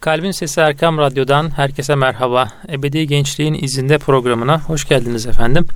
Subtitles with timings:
[0.00, 2.48] Kalbin Sesi Erkam Radyo'dan herkese merhaba.
[2.68, 5.66] Ebedi Gençliğin izinde programına hoş geldiniz efendim.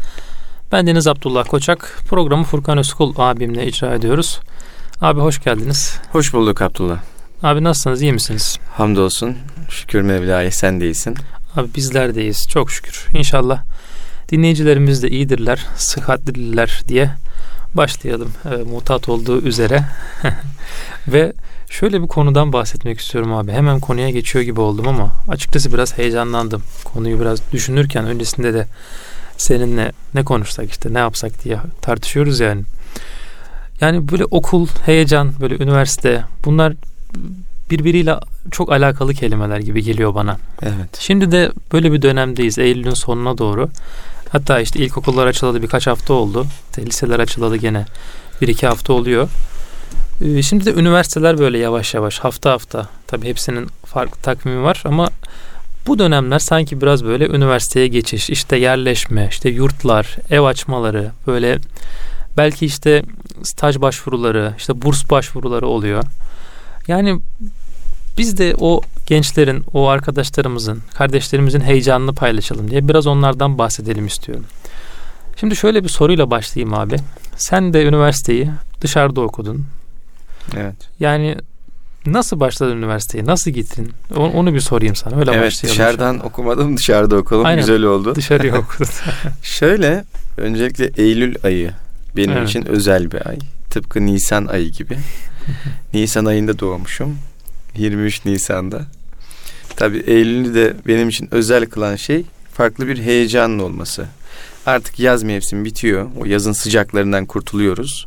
[0.73, 1.99] Ben Deniz Abdullah Koçak.
[2.08, 4.41] Programı Furkan Özkul abimle icra ediyoruz.
[5.00, 6.00] Abi hoş geldiniz.
[6.13, 6.99] Hoş bulduk Abdullah.
[7.42, 8.59] Abi nasılsınız, iyi misiniz?
[8.73, 9.37] Hamdolsun.
[9.68, 11.16] Şükür Mevla'ya sen de iyisin.
[11.56, 12.46] Abi bizler deyiz.
[12.48, 13.06] Çok şükür.
[13.14, 13.62] İnşallah
[14.29, 17.11] dinleyicilerimiz de iyidirler, sıhhatlidirler diye
[17.75, 19.84] başlayalım e, mutat olduğu üzere.
[21.09, 21.32] Ve
[21.75, 23.52] şöyle bir konudan bahsetmek istiyorum abi.
[23.52, 26.62] Hemen konuya geçiyor gibi oldum ama açıkçası biraz heyecanlandım.
[26.84, 28.66] Konuyu biraz düşünürken öncesinde de
[29.37, 32.62] seninle ne konuşsak işte ne yapsak diye tartışıyoruz yani.
[33.80, 36.73] Yani böyle okul, heyecan, böyle üniversite bunlar
[37.70, 38.14] birbiriyle
[38.50, 40.38] çok alakalı kelimeler gibi geliyor bana.
[40.62, 40.98] Evet.
[40.98, 42.59] Şimdi de böyle bir dönemdeyiz.
[42.59, 43.69] Eylül'ün sonuna doğru.
[44.28, 46.47] Hatta işte ilkokullar açılalı birkaç hafta oldu.
[46.78, 47.86] Liseler açılalı gene
[48.41, 49.28] bir iki hafta oluyor.
[50.24, 55.09] Ee, şimdi de üniversiteler böyle yavaş yavaş hafta hafta tabii hepsinin farklı takvimi var ama
[55.87, 61.58] bu dönemler sanki biraz böyle üniversiteye geçiş, işte yerleşme, işte yurtlar, ev açmaları, böyle
[62.36, 63.02] belki işte
[63.42, 66.05] staj başvuruları, işte burs başvuruları oluyor.
[66.89, 67.20] Yani
[68.19, 74.45] biz de o gençlerin, o arkadaşlarımızın, kardeşlerimizin heyecanını paylaşalım diye biraz onlardan bahsedelim istiyorum.
[75.36, 76.97] Şimdi şöyle bir soruyla başlayayım abi.
[77.36, 79.67] Sen de üniversiteyi dışarıda okudun.
[80.56, 80.75] Evet.
[81.00, 81.37] Yani
[82.06, 83.25] nasıl başladın üniversiteye?
[83.25, 83.92] Nasıl gittin?
[84.17, 85.17] Onu, onu bir sorayım sana.
[85.17, 85.75] Öyle evet başlayalım.
[85.78, 86.23] dışarıdan şu.
[86.23, 87.45] okumadım dışarıda okudum.
[87.45, 87.61] Aynen.
[87.61, 88.14] Güzel oldu.
[88.14, 88.89] Dışarıya okudun.
[89.42, 90.05] Şöyle
[90.36, 91.70] öncelikle Eylül ayı
[92.17, 92.48] benim Evet.
[92.48, 93.39] için özel bir ay.
[93.70, 94.97] Tıpkı Nisan ayı gibi.
[95.95, 97.19] Nisan ayında doğmuşum.
[97.77, 98.83] 23 Nisan'da.
[99.77, 104.06] Tabii Eylül'ü de benim için özel kılan şey farklı bir heyecanın olması.
[104.67, 106.06] Artık yaz mevsimi bitiyor.
[106.20, 108.06] O yazın sıcaklarından kurtuluyoruz.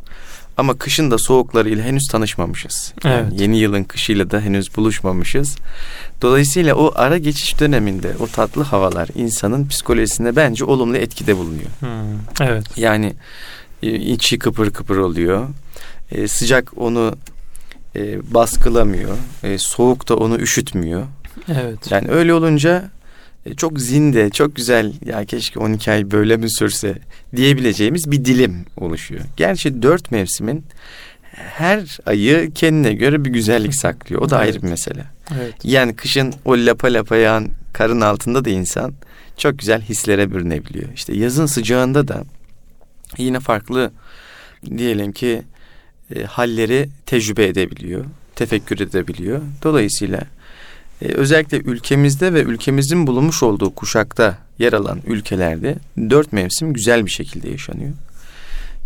[0.58, 2.92] Ama kışın da soğuklarıyla henüz tanışmamışız.
[3.04, 3.40] Yani Evet.
[3.40, 5.56] Yeni yılın kışıyla da henüz buluşmamışız.
[6.22, 11.70] Dolayısıyla o ara geçiş döneminde o tatlı havalar insanın psikolojisine bence olumlu etkide bulunuyor.
[11.80, 12.64] Hmm, evet.
[12.76, 13.12] Yani
[13.82, 15.48] e, içi kıpır kıpır oluyor.
[16.12, 17.16] E, sıcak onu
[17.96, 19.16] e, baskılamıyor.
[19.42, 21.06] E, soğuk da onu üşütmüyor.
[21.48, 21.90] Evet.
[21.90, 22.90] Yani öyle olunca
[23.56, 26.94] çok zinde, çok güzel ya keşke 12 ay böyle mi sürse
[27.36, 29.20] diyebileceğimiz bir dilim oluşuyor.
[29.36, 30.64] Gerçi dört mevsimin
[31.32, 34.22] her ayı kendine göre bir güzellik saklıyor.
[34.22, 34.62] O da ayrı Evet.
[34.62, 35.04] bir mesele.
[35.36, 35.54] Evet.
[35.64, 38.92] Yani kışın o lapa lapa yağan karın altında da insan
[39.36, 40.88] çok güzel hislere bürünebiliyor.
[40.94, 42.24] İşte yazın sıcağında da
[43.18, 43.90] yine farklı
[44.78, 45.42] diyelim ki
[46.14, 48.04] e, halleri tecrübe edebiliyor,
[48.34, 49.40] tefekkür edebiliyor.
[49.62, 50.20] Dolayısıyla
[51.02, 55.76] e, özellikle ülkemizde ve ülkemizin bulunmuş olduğu kuşakta yer alan ülkelerde
[56.10, 57.92] dört mevsim güzel bir şekilde yaşanıyor.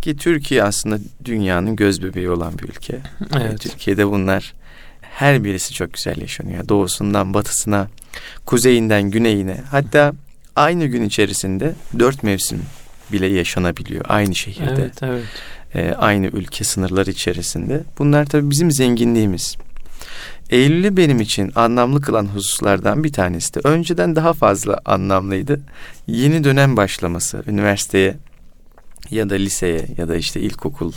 [0.01, 2.99] Ki Türkiye aslında dünyanın göz bebeği olan bir ülke.
[3.35, 3.61] Evet.
[3.61, 4.53] Türkiye'de bunlar
[5.01, 6.69] her birisi çok güzel yaşanıyor.
[6.69, 7.87] Doğusundan batısına,
[8.45, 10.13] kuzeyinden güneyine hatta
[10.55, 12.61] aynı gün içerisinde dört mevsim
[13.11, 14.75] bile yaşanabiliyor aynı şehirde.
[14.77, 15.23] Evet, evet.
[15.75, 17.83] e, aynı ülke sınırları içerisinde.
[17.99, 19.55] Bunlar tabii bizim zenginliğimiz.
[20.53, 25.61] Eylül'ü benim için anlamlı kılan hususlardan bir tanesi de önceden daha fazla anlamlıydı.
[26.07, 28.15] Yeni dönem başlaması üniversiteye
[29.11, 30.91] ya da liseye ya da işte ilkokul,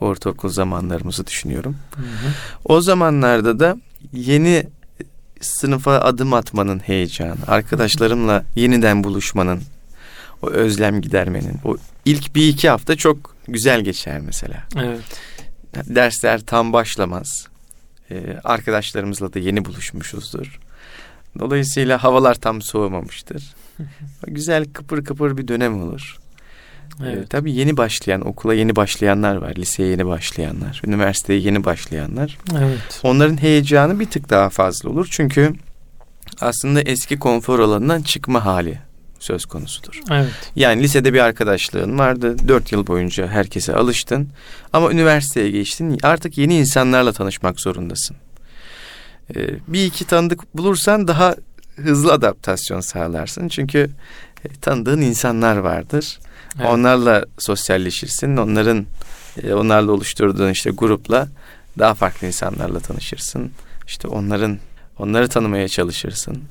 [0.00, 1.76] ortaokul zamanlarımızı düşünüyorum.
[1.96, 2.32] Hı hı.
[2.64, 3.76] O zamanlarda da
[4.12, 4.66] yeni
[5.40, 9.62] sınıfa adım atmanın heyecanı, arkadaşlarımla yeniden buluşmanın,
[10.42, 14.62] o özlem gidermenin, o ilk bir iki hafta çok güzel geçer mesela.
[14.76, 15.00] Evet.
[15.74, 17.48] Dersler tam başlamaz.
[18.10, 20.60] Ee, arkadaşlarımızla da yeni buluşmuşuzdur.
[21.38, 23.54] Dolayısıyla havalar tam soğumamıştır.
[24.26, 26.16] güzel kıpır kıpır bir dönem olur.
[27.00, 27.30] Ee, Evet.
[27.30, 29.56] tabii yeni başlayan, okula yeni başlayanlar var.
[29.56, 32.38] Liseye yeni başlayanlar, üniversiteye yeni başlayanlar.
[32.58, 33.00] Evet.
[33.02, 35.08] Onların heyecanı bir tık daha fazla olur.
[35.10, 35.52] Çünkü
[36.40, 38.78] aslında eski konfor alanından çıkma hali
[39.18, 40.00] söz konusudur.
[40.10, 40.52] Evet.
[40.56, 42.36] Yani lisede bir arkadaşlığın vardı.
[42.48, 44.28] Dört yıl boyunca herkese alıştın.
[44.72, 45.98] Ama üniversiteye geçtin.
[46.02, 48.16] Artık yeni insanlarla tanışmak zorundasın.
[49.36, 51.36] Ee, bir iki tanıdık bulursan daha
[51.76, 53.48] hızlı adaptasyon sağlarsın.
[53.48, 53.90] Çünkü
[54.44, 56.18] e, tanıdığın insanlar vardır.
[56.56, 56.70] Evet.
[56.70, 58.36] Onlarla sosyalleşirsin.
[58.36, 58.86] Onların
[59.42, 61.28] e, onlarla oluşturduğun işte grupla
[61.78, 63.50] daha farklı insanlarla tanışırsın.
[63.86, 64.58] İşte onların
[64.98, 66.42] onları tanımaya çalışırsın.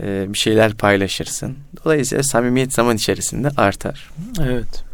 [0.00, 1.56] E, bir şeyler paylaşırsın.
[1.84, 4.10] Dolayısıyla samimiyet zaman içerisinde artar.
[4.40, 4.84] Evet.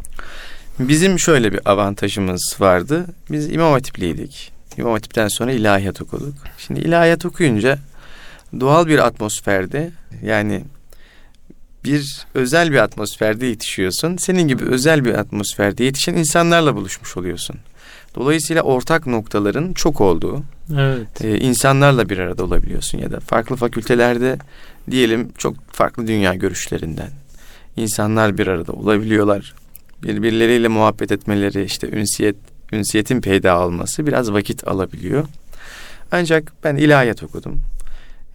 [0.79, 3.05] Bizim şöyle bir avantajımız vardı.
[3.31, 4.51] Biz İmam Hatipliydik.
[4.77, 6.33] İmam Hatip'ten sonra ilahiyat okuduk.
[6.57, 7.79] Şimdi ilahiyat okuyunca
[8.59, 9.91] doğal bir atmosferde
[10.23, 10.63] yani
[11.83, 14.17] bir özel bir atmosferde yetişiyorsun.
[14.17, 17.55] Senin gibi özel bir atmosferde yetişen insanlarla buluşmuş oluyorsun.
[18.15, 21.21] Dolayısıyla ortak noktaların çok olduğu, Evet.
[21.25, 24.37] e, insanlarla bir arada olabiliyorsun ya da farklı fakültelerde
[24.91, 27.09] diyelim çok farklı dünya görüşlerinden
[27.77, 29.53] insanlar bir arada olabiliyorlar.
[30.03, 32.35] Birbirleriyle muhabbet etmeleri, işte ünsiyet,
[32.71, 35.25] ünsiyetin peyda olması biraz vakit alabiliyor.
[36.11, 37.61] Ancak ben ilahiyat okudum.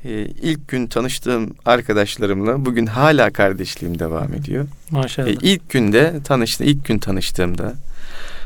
[0.04, 0.10] Ee,
[0.42, 4.66] ilk gün tanıştığım arkadaşlarımla bugün hala kardeşliğim devam ediyor.
[4.90, 5.28] Maşallah.
[5.28, 7.74] Ee, ilk günde tanıştı, ilk gün tanıştığımda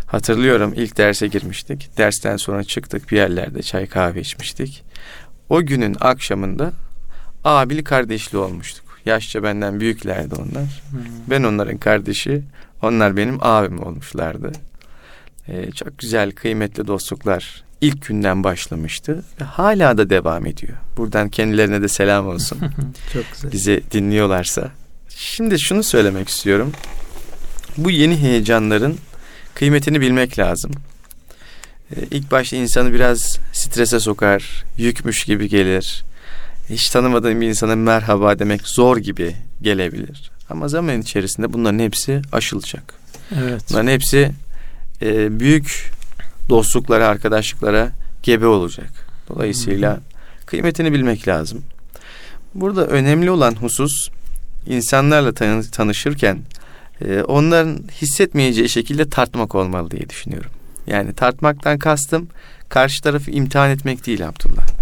[0.06, 1.98] hatırlıyorum ilk derse girmiştik.
[1.98, 4.82] Dersten sonra çıktık bir yerlerde çay kahve içmiştik.
[5.48, 6.72] O günün akşamında
[7.44, 8.84] abili kardeşli olmuştuk.
[9.06, 10.82] Yaşça benden büyüklerdi onlar.
[10.90, 11.00] Hmm.
[11.30, 12.42] Ben onların kardeşi,
[12.82, 14.52] onlar benim abim olmuşlardı.
[15.48, 20.72] Ee, çok güzel, kıymetli dostluklar ilk günden başlamıştı ve hala da devam ediyor.
[20.96, 22.58] Buradan kendilerine de selam olsun.
[23.12, 23.52] Çok güzel.
[23.52, 24.70] Bizi dinliyorlarsa.
[25.08, 26.72] Şimdi şunu söylemek istiyorum.
[27.76, 28.98] Bu yeni heyecanların
[29.54, 30.72] kıymetini bilmek lazım.
[31.96, 36.04] Ee, ilk başta insanı biraz strese sokar, yükmüş gibi gelir.
[36.72, 40.30] Hiç tanımadığın bir insana merhaba demek zor gibi gelebilir.
[40.50, 42.94] Ama zaman içerisinde bunların hepsi aşılacak.
[43.40, 43.62] Evet.
[43.70, 44.30] Bunların hepsi
[45.02, 45.90] e, büyük
[46.48, 47.90] dostluklara, arkadaşlıklara
[48.22, 48.90] gebe olacak.
[49.28, 50.00] Dolayısıyla
[50.46, 51.64] kıymetini bilmek lazım.
[52.54, 54.08] Burada önemli olan husus
[54.66, 56.38] insanlarla tanı- tanışırken
[57.04, 60.50] e, onların hissetmeyeceği şekilde tartmak olmalı diye düşünüyorum.
[60.86, 62.28] Yani tartmaktan kastım
[62.68, 64.81] karşı tarafı imtihan etmek değil Abdullah.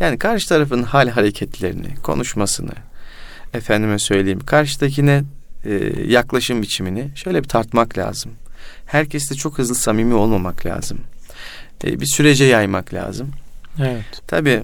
[0.00, 2.72] Yani karşı tarafın hal hareketlerini, konuşmasını,
[3.54, 5.24] efendime söyleyeyim, karşıdakine
[5.64, 8.32] e, yaklaşım biçimini şöyle bir tartmak lazım.
[8.86, 11.00] Herkesle çok hızlı samimi olmamak lazım.
[11.84, 13.30] E, bir sürece yaymak lazım.
[13.80, 14.22] Evet.
[14.26, 14.62] Tabii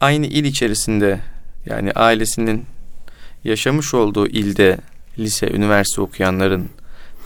[0.00, 1.20] aynı il içerisinde
[1.66, 2.66] yani ailesinin
[3.44, 4.78] yaşamış olduğu ilde
[5.18, 6.68] lise, üniversite okuyanların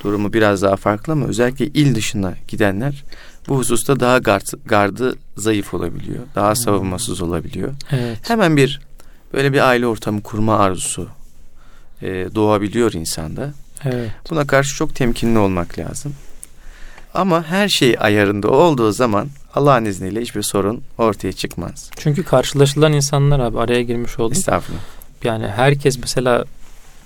[0.05, 3.05] durumu biraz daha farklı ama özellikle il dışına gidenler
[3.49, 6.23] bu hususta daha gard, gardı zayıf olabiliyor.
[6.35, 7.73] Daha savunmasız olabiliyor.
[7.91, 8.19] Evet.
[8.23, 8.81] Hemen bir
[9.33, 11.09] böyle bir aile ortamı kurma arzusu
[12.03, 13.53] e, doğabiliyor insanda.
[13.85, 14.11] Evet.
[14.31, 16.15] Buna karşı çok temkinli olmak lazım.
[17.15, 21.91] Ama her şey ayarında olduğu zaman Allah'ın izniyle hiçbir sorun ortaya çıkmaz.
[21.97, 24.33] Çünkü karşılaşılan insanlar abi araya girmiş oldum.
[24.33, 24.83] Estağfurullah.
[25.25, 26.45] Yani herkes mesela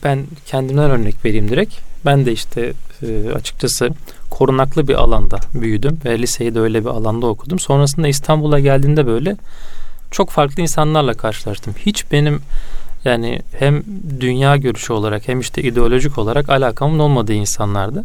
[0.05, 1.75] ben kendimden örnek vereyim direkt.
[2.05, 2.73] Ben de işte
[3.03, 3.91] e, açıkçası
[4.31, 7.58] korunaklı bir alanda büyüdüm ve liseyi de öyle bir alanda okudum.
[7.58, 9.37] Sonrasında İstanbul'a geldiğinde böyle
[10.11, 11.75] çok farklı insanlarla karşılaştım.
[11.78, 12.40] Hiç benim
[13.05, 13.82] yani hem
[14.20, 18.05] dünya görüşü olarak hem işte ideolojik olarak alakamın olmadığı insanlardı.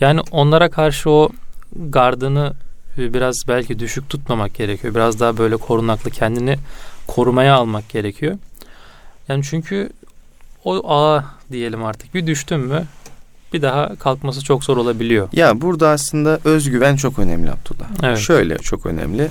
[0.00, 1.28] Yani onlara karşı o
[1.76, 2.52] gardını
[2.98, 4.94] e, biraz belki düşük tutmamak gerekiyor.
[4.94, 6.56] Biraz daha böyle korunaklı kendini
[7.06, 8.38] korumaya almak gerekiyor.
[9.28, 9.90] Yani çünkü
[10.64, 12.84] o ağa diyelim artık bir düştün mü
[13.52, 15.28] bir daha kalkması çok zor olabiliyor.
[15.32, 17.88] Ya burada aslında özgüven çok önemli Abdullah.
[18.02, 18.18] Evet.
[18.18, 19.28] Şöyle çok önemli.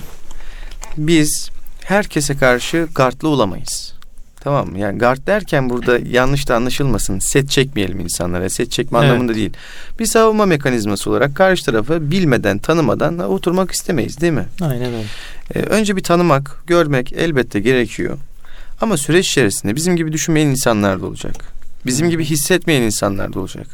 [0.96, 1.50] Biz
[1.84, 3.92] herkese karşı gardlı olamayız.
[4.40, 4.78] Tamam mı?
[4.78, 7.18] Yani gard derken burada yanlış da anlaşılmasın.
[7.18, 8.50] Set çekmeyelim insanlara.
[8.50, 9.10] Set çekme Evet.
[9.10, 9.50] anlamında değil.
[9.98, 14.44] Bir savunma mekanizması olarak karşı tarafı bilmeden, tanımadan oturmak istemeyiz değil mi?
[14.60, 15.04] Aynen öyle.
[15.54, 18.18] Ee, önce bir tanımak, görmek elbette gerekiyor.
[18.80, 21.34] Ama süreç içerisinde bizim gibi düşünmeyen insanlar da olacak.
[21.86, 23.66] Bizim gibi hissetmeyen insanlar da olacak.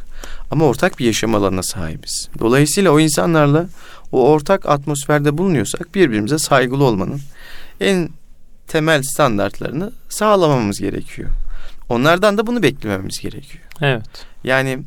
[0.51, 2.29] Ama ortak bir yaşam alanına sahibiz.
[2.39, 3.67] Dolayısıyla o insanlarla
[4.13, 7.21] o ortak atmosferde bulunuyorsak birbirimize saygılı olmanın
[7.81, 8.09] en
[8.69, 11.29] temel standartlarını sağlamamız gerekiyor.
[11.89, 13.65] Onlardan da bunu beklememiz gerekiyor.
[13.81, 14.27] Evet.
[14.45, 14.79] Yani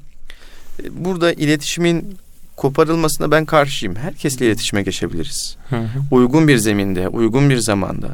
[0.84, 2.18] e, burada iletişimin
[2.56, 3.96] koparılmasına ben karşıyım.
[3.96, 5.88] Herkesle iletişime geçebiliriz Hı hı.
[6.12, 8.08] uygun bir zeminde, uygun bir zamanda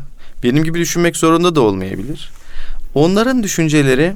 [0.43, 2.31] benim gibi düşünmek zorunda da olmayabilir.
[2.93, 4.13] Onların düşünceleri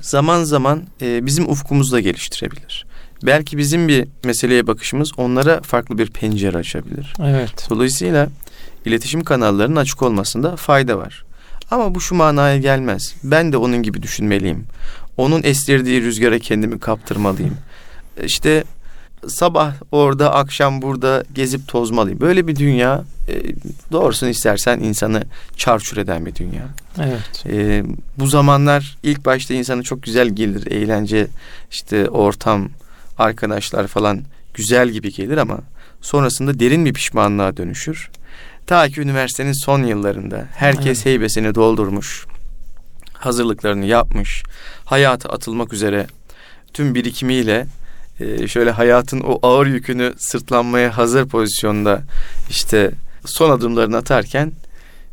[0.00, 2.86] zaman zaman e, bizim ufkumuzu da geliştirebilir.
[3.22, 7.14] Belki bizim bir meseleye bakışımız onlara farklı bir pencere açabilir.
[7.22, 7.66] Evet.
[7.70, 8.28] Dolayısıyla
[8.84, 11.24] iletişim kanallarının açık olmasında fayda var.
[11.70, 13.14] Ama bu şu manaya gelmez.
[13.24, 14.64] Ben de onun gibi düşünmeliyim.
[15.16, 17.56] Onun estirdiği rüzgara kendimi kaptırmalıyım.
[18.24, 18.64] İşte
[19.28, 22.20] sabah orada, akşam burada gezip tozmalıyım.
[22.20, 23.42] Böyle bir dünya e,
[23.92, 25.22] doğrusunu istersen insanı
[25.56, 26.62] çarçur eden bir dünya.
[26.98, 27.46] Evet.
[27.46, 27.84] E,
[28.18, 30.66] bu zamanlar ilk başta insanı çok güzel gelir.
[30.66, 31.26] Eğlence,
[31.70, 32.68] işte ortam,
[33.18, 34.22] arkadaşlar falan
[34.54, 35.58] güzel gibi gelir ama
[36.00, 38.10] sonrasında derin bir pişmanlığa dönüşür.
[38.66, 41.06] Ta ki üniversitenin son yıllarında herkes Evet.
[41.06, 42.26] heybesini doldurmuş,
[43.12, 44.42] hazırlıklarını yapmış,
[44.84, 46.06] hayata atılmak üzere
[46.72, 47.66] tüm birikimiyle
[48.20, 52.02] e, şöyle hayatın o ağır yükünü sırtlanmaya hazır pozisyonda
[52.50, 52.90] işte
[53.24, 54.52] son adımlarını atarken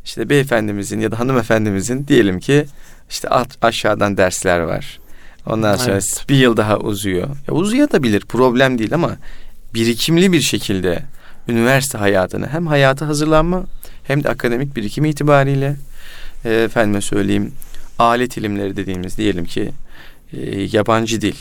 [0.04, 2.66] işte beyefendimizin ya da hanımefendimizin diyelim ki
[3.10, 4.98] işte alt, aşağıdan dersler var.
[5.46, 6.24] Ondan sonra Evet.
[6.28, 7.28] bir yıl daha uzuyor.
[7.48, 9.16] Ya uzayabilir problem değil ama
[9.74, 11.02] birikimli bir şekilde
[11.48, 13.64] üniversite hayatına hem hayata hazırlanma
[14.04, 15.76] hem de akademik birikim itibariyle
[16.44, 17.52] e, efendime söyleyeyim
[17.98, 19.70] alet ilimleri dediğimiz diyelim ki
[20.32, 21.36] e, yabancı dil.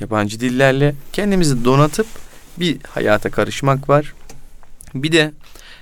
[0.00, 2.06] Yabancı dillerle kendimizi donatıp
[2.56, 4.14] bir hayata karışmak var.
[4.94, 5.32] Bir de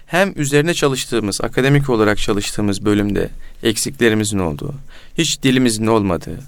[0.07, 3.29] hem üzerine çalıştığımız, akademik olarak çalıştığımız bölümde
[3.63, 4.75] eksiklerimizin olduğu,
[5.19, 6.39] hiç dilimizin olmadığı,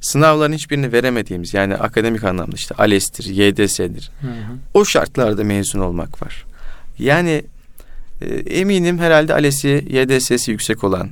[0.00, 4.10] sınavların hiçbirini veremediğimiz yani akademik anlamda işte ALES'tir, YDS'dir.
[4.20, 4.56] Hı hı.
[4.74, 6.44] O şartlarda mezun olmak var.
[6.98, 7.44] Yani
[8.20, 11.10] e, eminim herhalde ALES'i, YDS'si yüksek olan,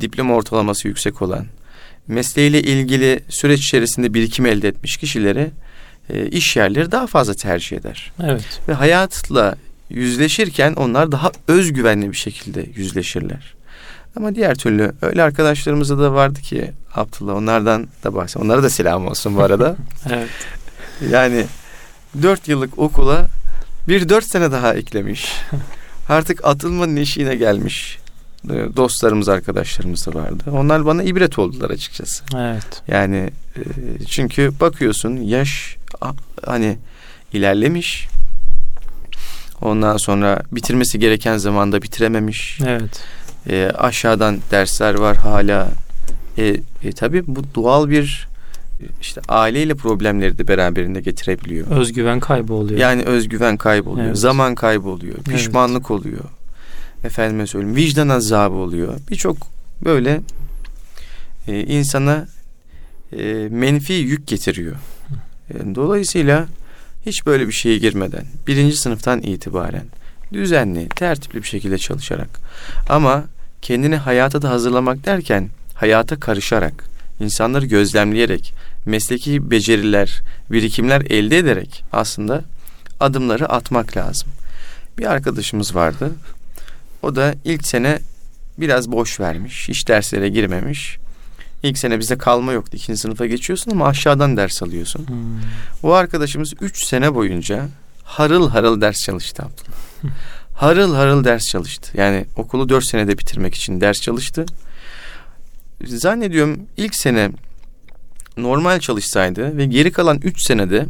[0.00, 1.46] diploma ortalaması yüksek olan,
[2.08, 5.50] mesleğiyle ilgili süreç içerisinde birikim elde etmiş kişileri
[6.10, 8.12] e, iş yerleri daha fazla tercih eder.
[8.22, 8.60] Evet.
[8.68, 9.56] Ve hayatla
[9.90, 13.54] yüzleşirken onlar daha özgüvenli bir şekilde yüzleşirler.
[14.16, 18.50] Ama diğer türlü öyle arkadaşlarımızda da vardı ki Abdullah onlardan da bahsedeyim.
[18.50, 19.76] Onlara da selam olsun bu arada.
[20.12, 20.28] Evet.
[21.10, 21.46] yani
[22.22, 23.26] dört yıllık okula
[23.88, 25.32] bir dört sene daha eklemiş.
[26.08, 27.98] Artık atılmanın eşiğine gelmiş
[28.76, 30.44] dostlarımız arkadaşlarımız da vardı.
[30.52, 32.24] Onlar bana ibret oldular açıkçası.
[32.36, 32.82] Evet.
[32.88, 33.62] Yani e,
[34.06, 35.76] çünkü bakıyorsun yaş
[36.46, 36.78] hani
[37.32, 38.08] ilerlemiş.
[39.60, 42.60] Ondan sonra bitirmesi gereken zamanda bitirememiş.
[42.66, 43.02] Evet.
[43.48, 45.68] E, aşağıdan dersler var hala.
[46.38, 48.28] E, e, tabii bu doğal bir
[49.00, 51.66] işte aileyle problemleri de beraberinde getirebiliyor.
[51.70, 52.80] Özgüven kaybı oluyor.
[52.80, 54.18] Yani özgüven kayboluyor, Evet.
[54.18, 56.24] zaman kayboluyor, pişmanlık oluyor.
[57.04, 59.00] Efendime söyleyeyim, vicdan azabı oluyor.
[59.10, 59.36] Birçok
[59.84, 60.20] böyle
[61.48, 62.26] e, insana
[63.12, 64.76] e, menfi yük getiriyor.
[65.50, 66.46] E, dolayısıyla
[67.06, 69.84] hiç böyle bir şeye girmeden, birinci sınıftan itibaren
[70.32, 72.28] düzenli, tertipli bir şekilde çalışarak
[72.88, 73.24] ama
[73.62, 76.84] kendini hayata da hazırlamak derken hayata karışarak,
[77.20, 78.54] insanları gözlemleyerek,
[78.86, 82.44] mesleki beceriler, birikimler elde ederek aslında
[83.00, 84.28] adımları atmak lazım.
[84.98, 86.10] Bir arkadaşımız vardı.
[87.02, 87.98] O da ilk sene
[88.58, 89.68] biraz boş vermiş.
[89.68, 90.98] Hiç derslere girmemiş.
[91.62, 92.76] İlk sene bizde kalma yoktu.
[92.76, 95.08] İkinci sınıfa geçiyorsun ama aşağıdan ders alıyorsun.
[95.08, 95.16] Hmm.
[95.82, 97.68] O arkadaşımız üç sene boyunca
[98.04, 99.44] harıl harıl ders çalıştı
[100.54, 101.90] harıl harıl ders çalıştı.
[101.94, 104.46] Yani okulu dört senede bitirmek için ders çalıştı.
[105.84, 107.30] Zannediyorum ilk sene
[108.36, 110.86] normal çalışsaydı ve geri kalan üç senede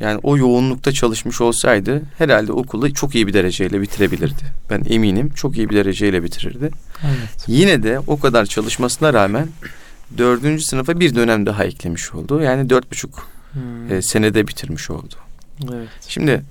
[0.00, 4.42] yani o yoğunlukta çalışmış olsaydı herhalde okulu çok iyi bir dereceyle bitirebilirdi.
[4.70, 6.70] Ben eminim çok iyi bir dereceyle bitirirdi.
[7.04, 7.44] Evet.
[7.46, 9.48] Yine de o kadar çalışmasına rağmen
[10.18, 12.40] dördüncü sınıfa bir dönem daha eklemiş oldu.
[12.42, 13.92] Yani dört buçuk Hmm.
[13.92, 15.14] e, senede bitirmiş oldu.
[15.72, 15.88] Evet.
[16.08, 16.42] Şimdi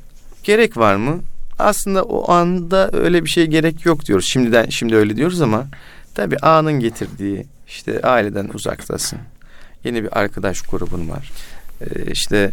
[0.44, 1.20] gerek var mı?
[1.60, 4.26] Aslında o anda öyle bir şey gerek yok diyoruz.
[4.26, 5.68] Şimdiden şimdi öyle diyoruz ama
[6.16, 9.20] tabii anın getirdiği işte aileden uzaktasın.
[9.84, 11.32] Yeni bir arkadaş grubun var.
[11.82, 12.52] Ee, işte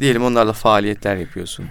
[0.00, 1.66] diyelim onlarla faaliyetler yapıyorsun.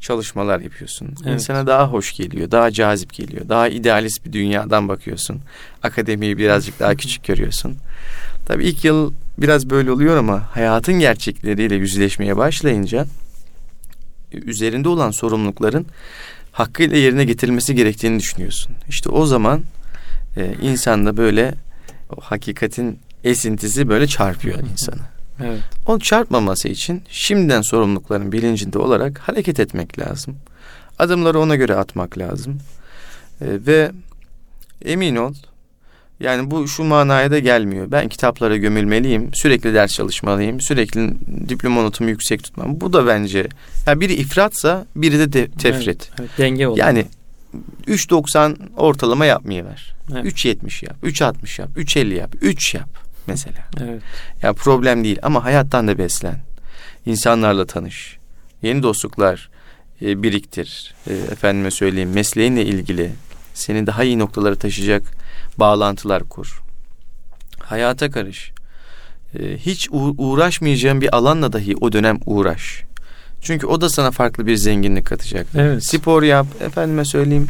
[0.00, 1.08] Çalışmalar yapıyorsun.
[1.24, 1.34] Evet.
[1.34, 3.48] İnsana daha hoş geliyor, daha cazip geliyor.
[3.48, 5.40] Daha idealist bir dünyadan bakıyorsun.
[5.82, 7.76] Akademiyi birazcık daha küçük görüyorsun.
[8.46, 13.06] Tabii ilk yıl biraz böyle oluyor ama hayatın gerçekleriyle yüzleşmeye başlayınca
[14.32, 15.86] üzerinde olan sorumlulukların
[16.52, 18.72] hakkıyla yerine getirilmesi gerektiğini düşünüyorsun.
[18.88, 19.62] İşte o zaman
[20.36, 21.54] e, insanda böyle
[22.16, 25.17] o hakikatin esintisi böyle çarpıyor insanı.
[25.44, 25.60] Evet.
[25.86, 30.36] O çarpmaması için şimdiden sorumlulukların bilincinde olarak hareket etmek lazım.
[30.98, 32.58] Adımları ona göre atmak lazım.
[33.40, 33.90] E, ve
[34.84, 35.34] emin ol
[36.20, 37.90] yani bu şu manaya da gelmiyor.
[37.90, 41.10] Ben kitaplara gömülmeliyim, sürekli ders çalışmalıyım, sürekli
[41.48, 42.80] diploma notumu yüksek tutmam.
[42.80, 43.48] Bu da bence
[43.86, 46.10] ya biri ifratsa biri de, de tefrit.
[46.10, 46.30] Evet, evet.
[46.38, 46.78] Denge olur.
[46.78, 47.06] Yani
[47.86, 49.94] 3.90 ortalama yapmayı ver.
[50.12, 50.24] Evet.
[50.24, 53.58] 3.70 yap, 3.60 yap, 3.50 yap, 3 yap mesela.
[53.80, 54.02] Evet.
[54.42, 56.40] Ya problem değil ama hayattan da beslen.
[57.06, 58.18] İnsanlarla tanış.
[58.62, 59.50] Yeni dostluklar
[60.02, 60.94] e, biriktir.
[61.06, 63.12] E, efendime söyleyeyim mesleğinle ilgili
[63.54, 65.02] seni daha iyi noktalara taşıyacak
[65.58, 66.62] bağlantılar kur.
[67.60, 68.52] Hayata karış.
[69.38, 72.82] E, hiç uğraşmayacağın bir alanla dahi o dönem uğraş.
[73.40, 75.46] Çünkü o da sana farklı bir zenginlik katacak.
[75.54, 75.84] Evet.
[75.84, 77.48] Spor yap, efendime söyleyeyim.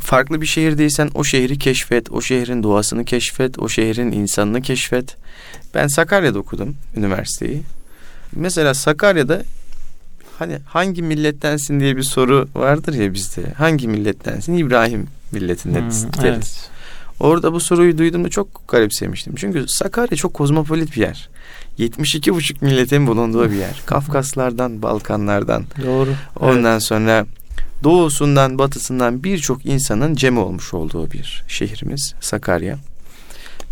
[0.00, 5.16] Farklı bir şehirdeysen o şehri keşfet, o şehrin doğasını keşfet, o şehrin insanını keşfet.
[5.74, 7.62] Ben Sakarya'da okudum üniversiteyi.
[8.34, 9.42] Mesela Sakarya'da
[10.38, 13.52] hani hangi millettensin diye bir soru vardır ya bizde.
[13.58, 14.54] Hangi millettensin?
[14.56, 16.06] İbrahim milletinden Hmm, deriz.
[16.24, 16.70] evet.
[17.20, 19.34] Orada bu soruyu duyduğumda çok garipsemiştim.
[19.36, 21.28] Çünkü Sakarya çok kozmopolit bir yer.
[21.78, 23.82] 72,5 milletin bulunduğu bir yer.
[23.86, 26.10] Kafkaslardan, Balkanlardan, Doğru.
[26.40, 27.26] Ondan sonra
[27.84, 32.78] doğusundan batısından birçok insanın cem olmuş olduğu bir şehrimiz Sakarya.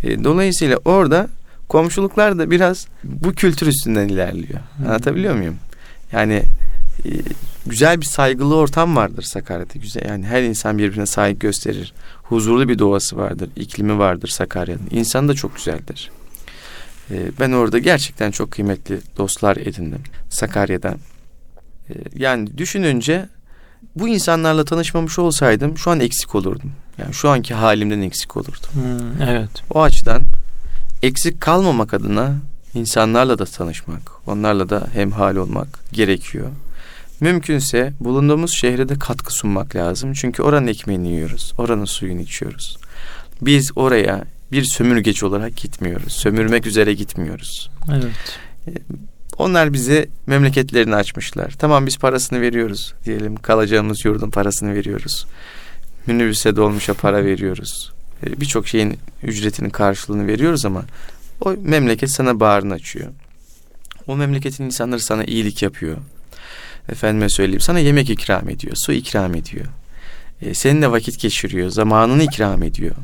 [0.03, 1.29] E, dolayısıyla orada
[1.69, 4.59] Komşuluklar da biraz bu kültür üstünden ilerliyor.
[4.77, 4.87] Hmm.
[4.87, 5.55] Anlatabiliyor muyum?
[6.11, 6.43] Yani
[7.05, 7.09] e,
[7.65, 9.79] güzel bir saygılı ortam vardır Sakarya'da.
[9.79, 11.93] Güzel yani her insan birbirine saygı gösterir.
[12.23, 14.87] Huzurlu bir doğası vardır, iklimi vardır Sakarya'nın.
[14.91, 16.11] İnsan da çok güzeldir.
[17.11, 20.97] E, ben orada gerçekten çok kıymetli dostlar edindim Sakarya'dan.
[21.89, 23.29] E, yani düşününce
[23.95, 26.71] bu insanlarla tanışmamış olsaydım şu an eksik olurdum.
[26.97, 28.69] Yani şu anki halimden eksik olurdum.
[28.73, 29.49] Hmm, evet.
[29.73, 30.21] O açıdan
[31.03, 32.35] eksik kalmamak adına
[32.73, 36.47] insanlarla da tanışmak, onlarla da hemhal olmak gerekiyor.
[37.19, 40.13] Mümkünse bulunduğumuz şehre de katkı sunmak lazım.
[40.13, 42.77] Çünkü oranın ekmeğini yiyoruz, oranın suyunu içiyoruz.
[43.41, 46.13] Biz oraya bir sömürgeç olarak gitmiyoruz.
[46.13, 47.69] Sömürmek üzere gitmiyoruz.
[47.91, 48.39] Evet.
[49.37, 51.55] Onlar bize memleketlerini açmışlar.
[51.59, 53.35] Tamam biz parasını veriyoruz diyelim.
[53.35, 55.25] Kalacağımız yurdun parasını veriyoruz.
[56.07, 57.93] Minibüse dolmuşa para veriyoruz.
[58.23, 60.83] Ee, birçok şeyin ücretinin karşılığını veriyoruz ama
[61.41, 63.07] o memleket sana bağrını açıyor.
[64.07, 65.97] O memleketin insanları sana iyilik yapıyor.
[66.89, 69.65] Efendime söyleyeyim sana yemek ikram ediyor, su ikram ediyor.
[70.41, 72.95] E, seninle vakit geçiriyor, zamanını ikram ediyor.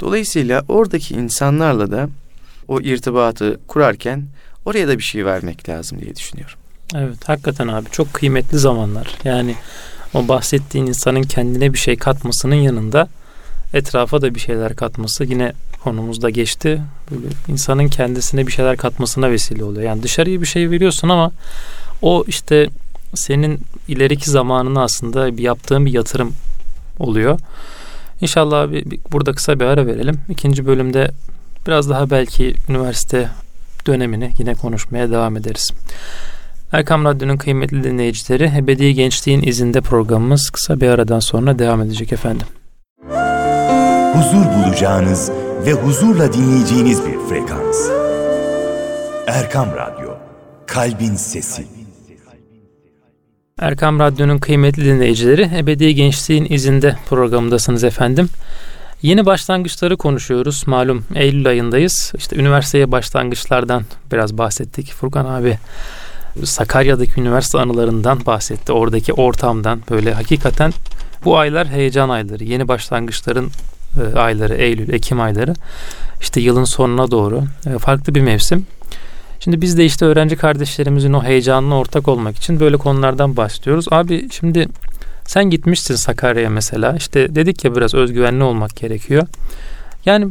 [0.00, 2.08] Dolayısıyla oradaki insanlarla da
[2.68, 4.24] o irtibatı kurarken
[4.68, 6.58] oraya da bir şey vermek lazım diye düşünüyorum.
[6.94, 9.14] Evet hakikaten abi çok kıymetli zamanlar.
[9.24, 9.54] Yani
[10.14, 13.08] o bahsettiğin insanın kendine bir şey katmasının yanında
[13.74, 15.52] etrafa da bir şeyler katması yine
[15.84, 16.82] konumuzda geçti.
[17.10, 19.82] Böyle insanın kendisine bir şeyler katmasına vesile oluyor.
[19.82, 21.30] Yani dışarıya bir şey veriyorsun ama
[22.02, 22.68] o işte
[23.14, 26.34] senin ileriki zamanını aslında bir yaptığın bir yatırım
[26.98, 27.38] oluyor.
[28.20, 30.20] İnşallah bir, burada kısa bir ara verelim.
[30.28, 31.10] İkinci bölümde
[31.66, 33.28] biraz daha belki üniversite
[33.88, 35.72] dönemini yine konuşmaya devam ederiz.
[36.72, 42.46] Erkam Radyo'nun kıymetli dinleyicileri Ebedi Gençliğin izinde programımız kısa bir aradan sonra devam edecek efendim.
[44.12, 45.30] Huzur bulacağınız
[45.66, 47.88] ve huzurla dinleyeceğiniz bir frekans.
[49.26, 50.10] Erkam Radyo,
[50.66, 51.66] Kalbin Sesi.
[53.58, 58.28] Erkam Radyo'nun kıymetli dinleyicileri Ebedi Gençliğin izinde programındasınız efendim.
[59.02, 60.64] Yeni başlangıçları konuşuyoruz.
[60.66, 62.12] Malum Eylül ayındayız.
[62.16, 64.92] İşte üniversiteye başlangıçlardan biraz bahsettik.
[64.92, 65.58] Furkan abi
[66.44, 68.72] Sakarya'daki üniversite anılarından bahsetti.
[68.72, 70.72] Oradaki ortamdan böyle hakikaten
[71.24, 72.44] bu aylar heyecan ayları.
[72.44, 73.50] Yeni başlangıçların
[74.00, 75.54] e, ayları Eylül, Ekim ayları.
[76.20, 78.66] İşte yılın sonuna doğru e, farklı bir mevsim.
[79.40, 83.86] Şimdi biz de işte öğrenci kardeşlerimizin o heyecanına ortak olmak için böyle konulardan bahsediyoruz.
[83.90, 84.68] Abi şimdi
[85.28, 86.96] sen gitmişsin Sakarya'ya mesela.
[86.96, 89.26] İşte dedik ya biraz özgüvenli olmak gerekiyor.
[90.06, 90.28] Yani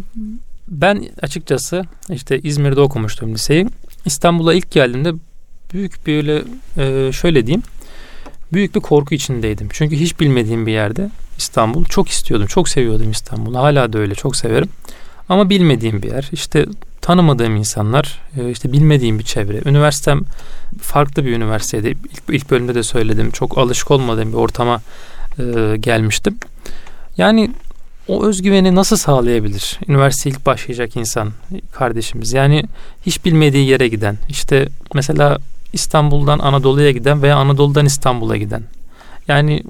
[0.67, 3.67] ben açıkçası işte İzmir'de okumuştum liseyi.
[4.05, 5.13] İstanbul'a ilk geldiğimde
[5.73, 6.43] büyük böyle
[6.77, 7.63] e, şöyle diyeyim.
[8.53, 9.69] Büyük bir korku içindeydim.
[9.71, 11.85] Çünkü hiç bilmediğim bir yerde İstanbul.
[11.85, 12.47] Çok istiyordum.
[12.47, 13.57] Çok seviyordum İstanbul'u.
[13.57, 14.15] Hala da öyle.
[14.15, 14.69] Çok severim.
[15.29, 16.29] Ama bilmediğim bir yer.
[16.31, 16.65] İşte
[17.07, 19.61] tanımadığım insanlar, e, işte bilmediğim bir çevre.
[19.65, 20.21] Üniversitem
[20.81, 21.87] farklı bir üniversiteydi.
[21.87, 23.31] İlk, ilk bölümde de söyledim.
[23.31, 24.81] Çok alışık olmadığım bir ortama
[25.39, 26.37] e, gelmiştim.
[27.17, 27.51] Yani
[28.07, 29.79] o özgüveni nasıl sağlayabilir?
[29.87, 31.31] Üniversite ilk başlayacak insan
[31.71, 32.33] kardeşimiz.
[32.33, 32.63] Yani
[33.05, 34.17] hiç bilmediği yere giden.
[34.29, 35.37] İşte mesela
[35.73, 38.63] İstanbul'dan Anadolu'ya giden veya Anadolu'dan İstanbul'a giden.
[39.27, 39.63] Yani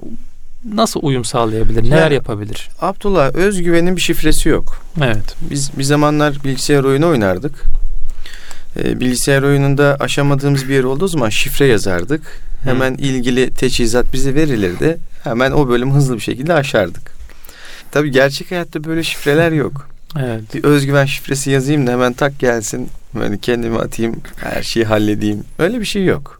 [0.64, 1.84] nasıl uyum sağlayabilir?
[1.84, 2.68] Neler yani, yapabilir?
[2.80, 4.82] Abdullah özgüvenin bir şifresi yok.
[5.02, 5.36] Evet.
[5.50, 7.64] Biz bir zamanlar bilgisayar oyunu oynardık.
[8.76, 12.40] Ee, bilgisayar oyununda aşamadığımız bir yer olduğu zaman şifre yazardık.
[12.64, 13.02] Hemen Hı.
[13.02, 14.98] ilgili teçhizat bize verilirdi.
[15.24, 17.12] Hemen o bölüm hızlı bir şekilde aşardık.
[17.90, 19.88] Tabii gerçek hayatta böyle şifreler yok.
[20.18, 20.54] Evet.
[20.54, 22.88] Bir özgüven şifresi yazayım da hemen tak gelsin.
[23.22, 25.44] Yani kendimi atayım, her şeyi halledeyim.
[25.58, 26.37] Öyle bir şey yok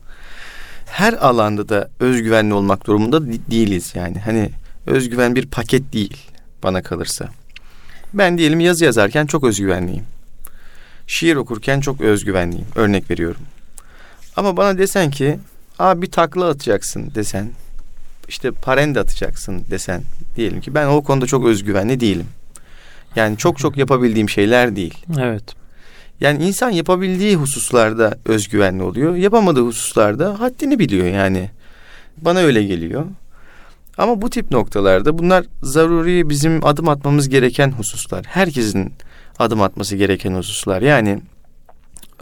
[0.90, 4.18] her alanda da özgüvenli olmak durumunda değiliz yani.
[4.18, 4.50] Hani
[4.86, 6.16] özgüven bir paket değil
[6.62, 7.28] bana kalırsa.
[8.14, 10.04] Ben diyelim yazı yazarken çok özgüvenliyim.
[11.06, 12.66] Şiir okurken çok özgüvenliyim.
[12.74, 13.40] Örnek veriyorum.
[14.36, 15.38] Ama bana desen ki
[15.78, 17.50] abi bir takla atacaksın desen.
[18.28, 20.02] işte parende atacaksın desen.
[20.36, 22.26] Diyelim ki ben o konuda çok özgüvenli değilim.
[23.16, 24.94] Yani çok çok yapabildiğim şeyler değil.
[25.18, 25.57] Evet.
[26.20, 29.14] Yani insan yapabildiği hususlarda özgüvenli oluyor.
[29.16, 31.50] Yapamadığı hususlarda haddini biliyor yani.
[32.16, 33.04] Bana öyle geliyor.
[33.98, 38.24] Ama bu tip noktalarda bunlar zaruri bizim adım atmamız gereken hususlar.
[38.28, 38.92] Herkesin
[39.38, 40.82] adım atması gereken hususlar.
[40.82, 41.20] Yani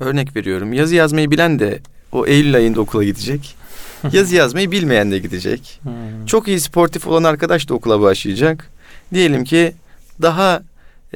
[0.01, 1.81] örnek veriyorum yazı yazmayı bilen de
[2.13, 3.55] o Eylül ayında okula gidecek.
[4.13, 5.81] yazı yazmayı bilmeyen de gidecek.
[5.83, 6.27] Hmm.
[6.27, 8.71] Çok iyi sportif olan arkadaş da okula başlayacak.
[9.15, 9.73] Diyelim ki
[10.23, 10.63] daha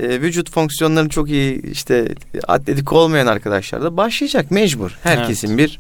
[0.03, 2.15] e, vücut fonksiyonları çok iyi işte
[2.49, 4.99] atletik olmayan arkadaşlar da başlayacak mecbur.
[5.03, 5.59] Herkesin evet.
[5.59, 5.79] bir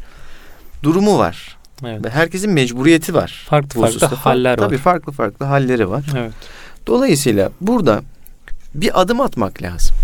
[0.83, 1.57] durumu var.
[1.85, 2.05] Evet.
[2.05, 3.47] Ve herkesin mecburiyeti var.
[3.49, 4.69] Farklı farklı haller Tabii var.
[4.69, 6.05] Tabii farklı farklı halleri var.
[6.19, 6.33] Evet.
[6.87, 8.03] Dolayısıyla burada
[8.75, 9.97] bir adım atmak lazım.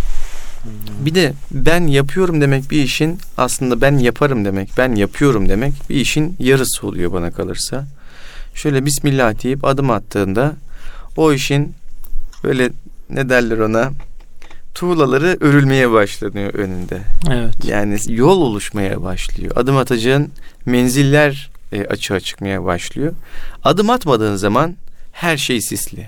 [1.00, 5.94] Bir de ben yapıyorum demek bir işin aslında ben yaparım demek, ben yapıyorum demek bir
[5.94, 7.84] işin yarısı oluyor bana kalırsa.
[8.54, 10.54] Şöyle Bismillah deyip adım attığında
[11.16, 11.74] o işin
[12.44, 12.70] böyle
[13.10, 13.90] ne derler ona
[14.76, 17.00] tuğlaları örülmeye başlanıyor önünde.
[17.30, 17.64] Evet.
[17.64, 19.52] Yani yol oluşmaya başlıyor.
[19.56, 20.28] Adım atacağın
[20.66, 23.12] menziller e, açığa çıkmaya başlıyor.
[23.64, 24.74] Adım atmadığın zaman
[25.12, 26.06] her şey sisli.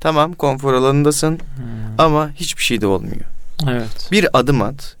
[0.00, 1.64] Tamam konfor alanındasın Hmm.
[1.98, 3.24] ama hiçbir şey de olmuyor.
[3.68, 4.08] Evet.
[4.12, 4.96] Bir adım at.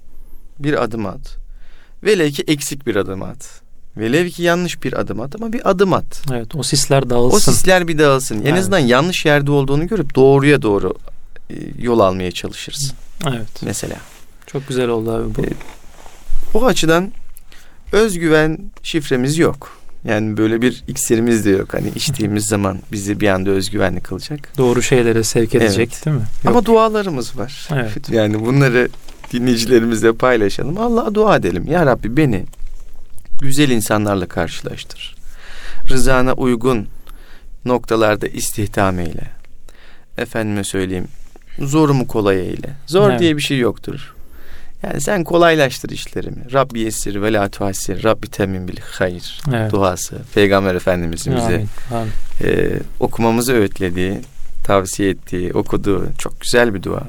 [0.58, 1.36] Bir adım at.
[2.04, 3.60] Velev ki eksik bir adım at.
[3.96, 6.22] Velev ki yanlış bir adım at ama bir adım at.
[6.32, 6.54] Evet.
[6.54, 7.52] O sisler O dağılsın.
[7.52, 8.40] sisler bir dağılsın.
[8.40, 8.58] En Evet.
[8.58, 10.94] azından yanlış yerde olduğunu görüp doğruya doğru
[11.78, 12.92] yol almaya çalışırsın
[13.28, 13.62] Evet.
[13.62, 13.96] mesela.
[14.46, 15.40] Çok güzel oldu abi bu.
[15.40, 15.56] Evet.
[16.54, 17.12] O açıdan
[17.92, 19.78] özgüven şifremiz yok.
[20.04, 21.74] Yani böyle bir iksirimiz de yok.
[21.74, 24.58] Hani içtiğimiz zaman bizi bir anda özgüvenli kılacak.
[24.58, 26.06] Doğru şeylere sevk edecek Evet.
[26.06, 26.22] değil mi?
[26.22, 26.50] Yok.
[26.50, 27.68] Ama dualarımız var.
[27.72, 28.08] Evet.
[28.10, 28.88] Yani bunları
[29.32, 30.78] dinleyicilerimizle paylaşalım.
[30.78, 31.66] Allah'a dua edelim.
[31.66, 32.44] Ya Rabbi beni
[33.40, 35.16] güzel insanlarla karşılaştır.
[35.88, 36.86] Rızana uygun
[37.64, 39.30] noktalarda istihdam eyle.
[40.18, 41.08] Efendime söyleyeyim
[41.58, 42.70] zorumu kolay eyle.
[42.86, 43.20] Zor Evet.
[43.20, 44.14] diye bir şey yoktur.
[44.82, 46.52] Yani sen kolaylaştır işlerimi.
[46.52, 48.04] Rabbi yessir ve la tuhassir.
[48.04, 49.40] Rabbi temin bil hayır.
[49.54, 49.72] Evet.
[49.72, 50.16] Duası.
[50.34, 51.68] Peygamber Efendimizin bize Amin.
[51.94, 52.10] Amin.
[52.44, 54.20] e, okumamızı öğütlediği,
[54.64, 57.02] tavsiye ettiği, okuduğu çok güzel bir dua.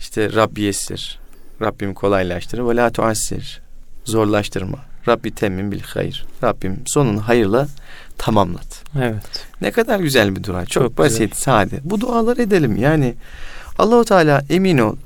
[0.00, 1.18] İşte Rabbi yessir.
[1.62, 2.68] Rabbim kolaylaştır.
[2.68, 3.60] Ve la tuassir.
[4.04, 4.78] Zorlaştırma.
[5.08, 6.24] Rabbi temmin bil hayır.
[6.44, 7.68] Rabbim sonunu hayırla
[8.18, 8.82] tamamlat.
[8.98, 9.46] Evet.
[9.60, 10.66] Ne kadar güzel bir dua.
[10.66, 11.34] Çok, Çok basit, güzel.
[11.34, 11.80] sade.
[11.84, 12.76] Bu duaları edelim.
[12.76, 13.14] Yani
[13.78, 14.96] Allahu Teala emin ol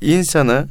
[0.00, 0.68] insanı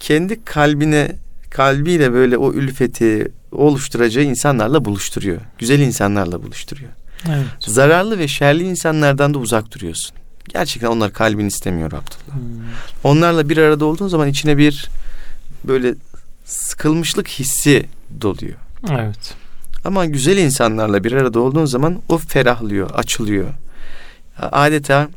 [0.00, 1.16] kendi kalbine
[1.50, 5.40] kalbiyle böyle o ülfeti oluşturacağı insanlarla buluşturuyor.
[5.58, 6.90] Güzel insanlarla buluşturuyor.
[7.28, 7.46] Evet.
[7.60, 10.16] Zararlı ve şerli insanlardan da uzak duruyorsun.
[10.48, 12.36] Gerçekten onlar kalbin istemiyor Abdullah.
[12.36, 12.42] Hmm.
[13.04, 14.88] Onlarla bir arada olduğun zaman içine bir
[15.64, 15.94] böyle
[16.44, 17.86] sıkılmışlık hissi
[18.20, 18.56] doluyor.
[18.90, 19.34] Evet.
[19.84, 23.48] Ama güzel insanlarla bir arada olduğun zaman o ferahlıyor, açılıyor.
[24.38, 25.08] Adeta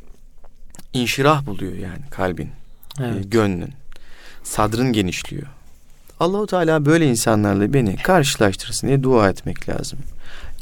[0.94, 2.50] inşirah buluyor yani kalbin,
[3.00, 3.32] e, Evet.
[3.32, 3.74] gönlün.
[4.44, 5.48] Sadrın genişliyor.
[6.20, 10.00] Allahu Teala böyle insanlarla beni karşılaştırsın diye dua etmek lazım.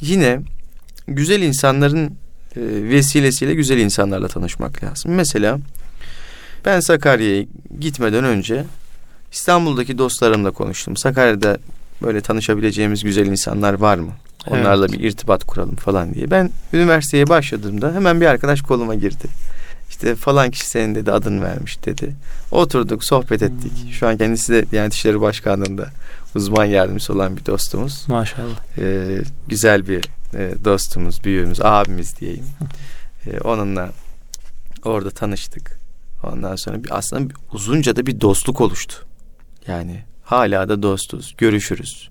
[0.00, 0.40] Yine
[1.08, 2.06] güzel insanların
[2.56, 5.12] e, vesilesiyle güzel insanlarla tanışmak lazım.
[5.14, 5.58] Mesela
[6.64, 7.44] ben Sakarya'ya
[7.80, 8.64] gitmeden önce
[9.32, 10.96] İstanbul'daki dostlarımla konuştum.
[10.96, 11.58] Sakarya'da
[12.02, 14.12] böyle tanışabileceğimiz güzel insanlar var mı?
[14.46, 14.98] Onlarla Evet.
[14.98, 16.30] bir irtibat kuralım falan diye.
[16.30, 19.26] Ben üniversiteye başladığımda hemen bir arkadaş koluma girdi.
[19.88, 22.16] İşte falan kişi senin dedi adını vermiş dedi.
[22.50, 23.72] Oturduk sohbet ettik.
[23.82, 23.90] Hmm.
[23.90, 25.88] Şu an kendisi de Diyanet İşleri Başkanlığı'nda
[26.34, 28.04] uzman yardımcısı olan bir dostumuz.
[28.08, 28.78] Maşallah.
[28.78, 32.44] Ee, güzel bir e, dostumuz, büyüğümüz, abimiz diyeyim.
[33.26, 33.90] Ee, onunla
[34.84, 35.78] orada tanıştık.
[36.22, 38.96] Ondan sonra bir, aslında bir, uzunca da bir dostluk oluştu.
[39.66, 42.08] Yani hala da dostuz, görüşürüz,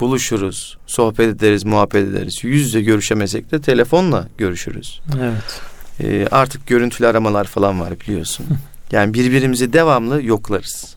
[0.00, 2.44] buluşuruz, sohbet ederiz, muhabbet ederiz.
[2.44, 5.00] Yüz yüze görüşemesek de telefonla görüşürüz.
[5.20, 5.60] Evet.
[6.00, 8.46] Ee, artık görüntülü aramalar falan var biliyorsun.
[8.92, 10.94] Yani birbirimizi devamlı yoklarız.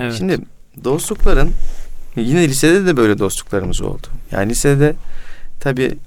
[0.00, 0.14] Evet.
[0.18, 0.38] Şimdi
[0.84, 1.50] dostlukların
[2.16, 4.06] yine lisede de böyle dostluklarımız oldu.
[4.30, 4.94] Yani lisede
[5.60, 5.98] tabii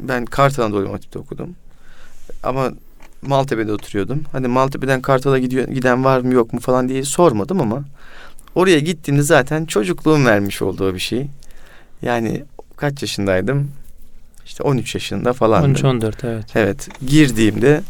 [0.00, 1.56] ben Kartal Anadolu Hatip'te okudum.
[2.42, 2.70] Ama
[3.22, 4.22] Maltepe'de oturuyordum.
[4.32, 7.84] Hani Maltepe'den Kartal'a gidiyor, giden var mı yok mu falan diye sormadım ama
[8.54, 11.26] oraya gittiğimde zaten çocukluğum vermiş olduğu bir şey.
[12.02, 12.44] Yani
[12.76, 13.70] kaç yaşındaydım?
[14.46, 15.74] İşte 13 yaşında falan.
[15.74, 16.44] 13-14 evet.
[16.54, 17.80] Evet girdiğimde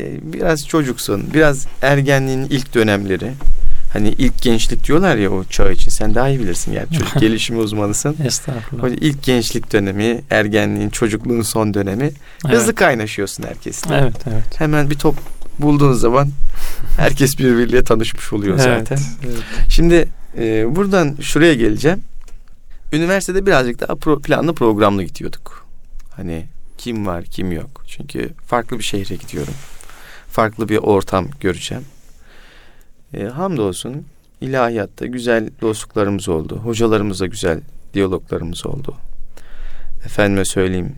[0.00, 3.32] e, biraz çocuksun biraz ergenliğin ilk dönemleri
[3.92, 7.58] hani ilk gençlik diyorlar ya o çağ için sen daha iyi bilirsin yani çocuk gelişimi
[7.58, 8.16] uzmanısın.
[8.24, 8.84] Estağfurullah.
[8.84, 12.10] O ilk gençlik dönemi ergenliğin çocukluğun son dönemi
[12.46, 12.56] Evet.
[12.56, 13.94] hızlı kaynaşıyorsun herkesle.
[13.94, 14.60] Evet evet.
[14.60, 15.16] Hemen bir top
[15.62, 16.28] bulduğun zaman
[16.96, 18.98] herkes birbiriyle tanışmış oluyor Evet, zaten.
[19.24, 19.38] evet.
[19.68, 22.00] Şimdi e, buradan şuraya geleceğim.
[22.92, 25.66] Üniversitede birazcık daha pro, planlı programlı gidiyorduk.
[26.16, 26.46] Hani
[26.78, 27.84] kim var kim yok.
[27.86, 29.54] Çünkü farklı bir şehre gidiyorum.
[30.28, 31.84] Farklı bir ortam göreceğim.
[33.14, 34.06] E, hamdolsun
[34.40, 36.56] ilahiyatta güzel dostluklarımız oldu.
[36.56, 37.60] Hocalarımızla güzel
[37.94, 38.94] diyaloglarımız oldu.
[40.04, 40.94] Efendime söyleyeyim.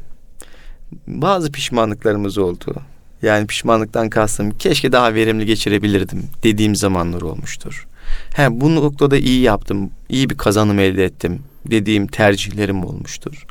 [1.07, 2.75] Bazı pişmanlıklarımız oldu.
[3.23, 7.87] Yani pişmanlıktan kastım keşke daha verimli geçirebilirdim dediğim zamanlar olmuştur.
[8.35, 13.47] He, bu noktada iyi yaptım, iyi bir kazanım elde ettim dediğim tercihlerim olmuştur.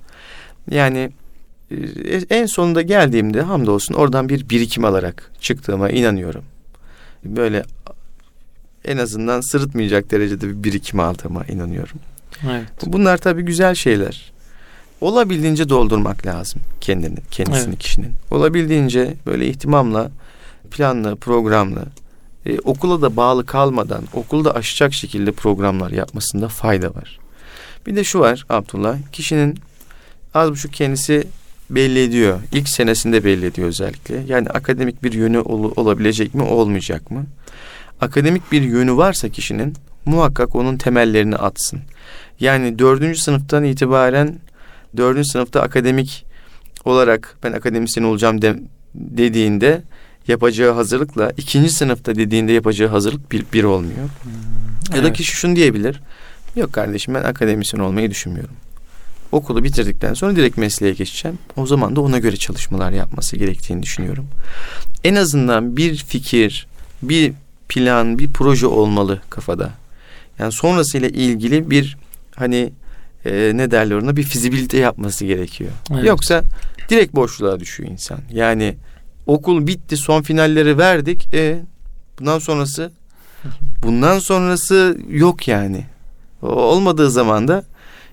[0.72, 1.12] Yani
[1.72, 6.44] e, en sonunda geldiğimde hamdolsun oradan bir birikim alarak çıktığıma inanıyorum.
[7.26, 7.64] Böyle
[8.86, 12.00] en azından sırıtmayacak derecede bir birikim aldığıma inanıyorum.
[12.52, 12.64] Evet.
[12.86, 14.32] Bunlar tabii güzel şeyler.
[15.02, 17.80] Olabildiğince doldurmak lazım kendini, kendisini Evet.
[17.80, 18.12] kişinin.
[18.32, 20.12] Olabildiğince böyle ihtimamla,
[20.72, 21.86] planlı, programlı
[22.46, 27.20] e, okula da bağlı kalmadan okulda aşacak şekilde programlar yapmasında fayda var.
[27.88, 29.60] Bir de şu var Abdullah, kişinin
[30.34, 31.28] az buçuk kendisi
[31.70, 32.40] belli ediyor.
[32.52, 34.24] İlk senesinde belli ediyor özellikle.
[34.28, 37.26] Yani akademik bir yönü ol, olabilecek mi, olmayacak mı?
[38.02, 41.80] Akademik bir yönü varsa kişinin muhakkak onun temellerini atsın.
[42.40, 44.36] Yani dördüncü sınıftan itibaren
[44.98, 46.26] dördüncü sınıfta akademik
[46.86, 48.60] olarak ben akademisyen olacağım de,
[48.96, 49.82] dediğinde
[50.28, 54.10] yapacağı hazırlıkla ikinci sınıfta dediğinde yapacağı hazırlık bir, bir olmuyor.
[54.24, 56.02] Hmm, ya da kişi şunu diyebilir.
[56.56, 58.56] Yok kardeşim ben akademisyen olmayı düşünmüyorum.
[59.32, 61.40] Okulu bitirdikten sonra direkt mesleğe geçeceğim.
[61.58, 64.28] O zaman da ona göre çalışmalar yapması gerektiğini düşünüyorum.
[65.04, 66.68] En azından bir fikir,
[67.02, 67.34] bir
[67.70, 69.72] plan, bir proje olmalı kafada.
[70.40, 71.98] Yani sonrasıyla ilgili bir
[72.36, 72.72] hani
[73.26, 75.72] e, ne derler ona bir fizibilite yapması gerekiyor.
[75.94, 76.06] Evet.
[76.06, 76.44] Yoksa
[76.90, 78.20] direkt boşluğa düşüyor insan.
[78.32, 78.76] Yani
[79.26, 81.34] okul bitti son finalleri verdik.
[81.34, 81.60] E
[82.20, 82.92] bundan sonrası
[83.84, 85.86] bundan sonrası yok yani.
[86.42, 87.64] O olmadığı zaman da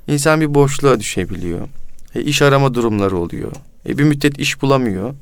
[0.08, 1.68] insan bir boşluğa düşebiliyor.
[2.14, 3.52] E, iş arama durumları oluyor.
[3.88, 5.14] E, bir müddet iş bulamıyor.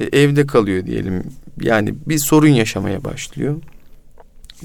[0.00, 1.22] E, evde kalıyor diyelim.
[1.60, 3.56] Yani bir sorun yaşamaya başlıyor.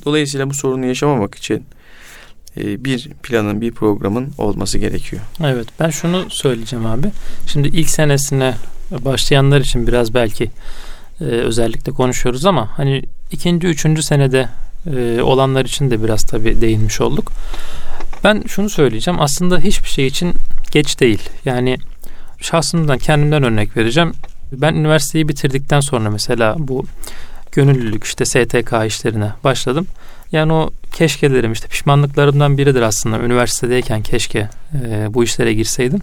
[0.05, 1.63] Dolayısıyla bu sorunu yaşamamak için
[2.57, 5.21] bir planın, bir programın olması gerekiyor.
[5.43, 7.07] Evet, ben şunu söyleyeceğim abi.
[7.47, 8.53] Şimdi ilk senesine
[8.91, 10.51] başlayanlar için biraz belki
[11.21, 14.49] e, özellikle konuşuyoruz ama hani ikinci, üçüncü senede
[14.95, 17.31] e, olanlar için de biraz tabii değinmiş olduk.
[18.23, 19.21] Ben şunu söyleyeceğim.
[19.21, 20.33] Aslında hiçbir şey için
[20.71, 21.29] geç değil.
[21.45, 21.77] Yani
[22.41, 24.13] şahsımdan kendimden örnek vereceğim.
[24.51, 26.85] Ben üniversiteyi bitirdikten sonra mesela bu
[27.51, 29.87] gönüllülük işte STK işlerine başladım.
[30.31, 33.19] Yani o keşkelerim işte pişmanlıklarımdan biridir aslında.
[33.19, 36.01] Üniversitedeyken keşke e, bu işlere girseydim.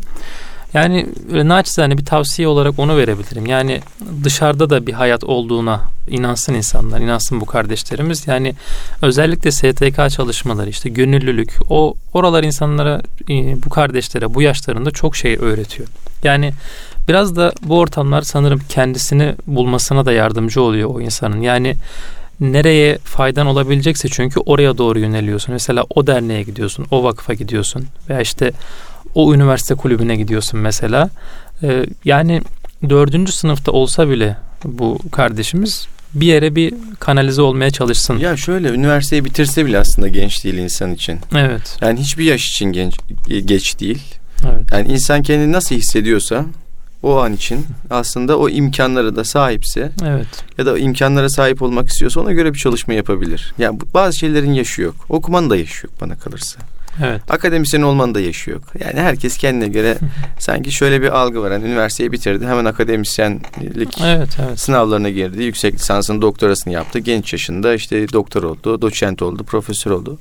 [0.75, 3.47] Yani naçizane bir tavsiye olarak onu verebilirim.
[3.47, 3.81] Yani
[4.25, 8.27] dışarıda da bir hayat olduğuna inansın insanlar, inansın bu kardeşlerimiz.
[8.27, 8.55] Yani
[9.03, 15.37] özellikle STK çalışmaları, işte gönüllülük, o oralar insanlara, e, bu kardeşlere bu yaşlarında çok şey
[15.41, 15.89] öğretiyor.
[16.25, 16.53] Yani
[17.09, 21.41] biraz da bu ortamlar sanırım kendisini bulmasına da yardımcı oluyor o insanın.
[21.41, 21.75] Yani
[22.41, 25.53] nereye faydan olabilecekse çünkü oraya doğru yöneliyorsun.
[25.53, 28.53] Mesela o derneğe gidiyorsun, o vakıfa gidiyorsun veya işte
[29.15, 31.11] o üniversite kulübüne gidiyorsun mesela.
[31.63, 32.43] Ee, yani
[32.89, 38.19] dördüncü sınıfta olsa bile bu kardeşimiz bir yere bir kanalize olmaya çalışsın.
[38.19, 41.19] Ya şöyle üniversiteyi bitirse bile aslında genç değil insan için.
[41.37, 41.79] Evet.
[41.81, 42.95] Yani hiçbir yaş için genç
[43.45, 44.03] geç değil.
[44.45, 44.73] Evet.
[44.73, 46.45] Yani insan kendini nasıl hissediyorsa
[47.07, 50.27] o an için aslında o imkanlara da sahipse evet.
[50.59, 53.55] ya da imkanlara sahip olmak istiyorsa ona göre bir çalışma yapabilir.
[53.59, 54.95] Yani bazı şeylerin yaşı yok.
[55.09, 56.61] Okumanın da yaşı yok bana kalırsa.
[57.05, 57.23] Evet.
[57.31, 58.63] Akademisyen olmanın da yaşı yok.
[58.81, 59.99] Yani herkes kendine göre
[60.39, 61.51] sanki şöyle bir algı var.
[61.51, 62.47] Yani üniversiteyi bitirdi.
[62.47, 64.61] Hemen akademisyenlik evet, evet.
[64.61, 65.43] sınavlarına girdi.
[65.43, 66.99] Yüksek lisansını, doktorasını yaptı.
[66.99, 70.19] Genç yaşında işte doktor oldu, doçent oldu, profesör oldu.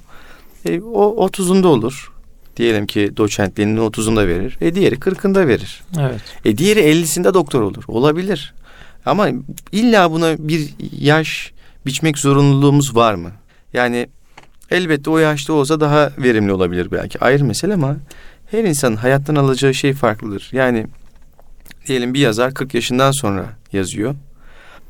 [0.65, 2.14] E, o 30'unda olur.
[2.57, 4.57] Diyelim ki doçentliğinin 30'unda verir.
[4.61, 5.83] E diğeri 40'ında verir.
[5.99, 6.21] Evet.
[6.45, 7.83] E diğeri 50'sinde doktor olur.
[7.87, 8.53] Olabilir.
[9.05, 9.29] Ama
[9.71, 11.51] illa buna bir yaş
[11.85, 13.31] biçmek zorunluluğumuz var mı?
[13.73, 14.07] Yani
[14.71, 17.19] elbette o yaşta olsa daha verimli olabilir belki.
[17.19, 17.97] Ayrı mesele ama
[18.51, 20.49] her insanın hayattan alacağı şey farklıdır.
[20.51, 20.87] Yani
[21.87, 24.15] diyelim bir yazar 40 yaşından sonra yazıyor.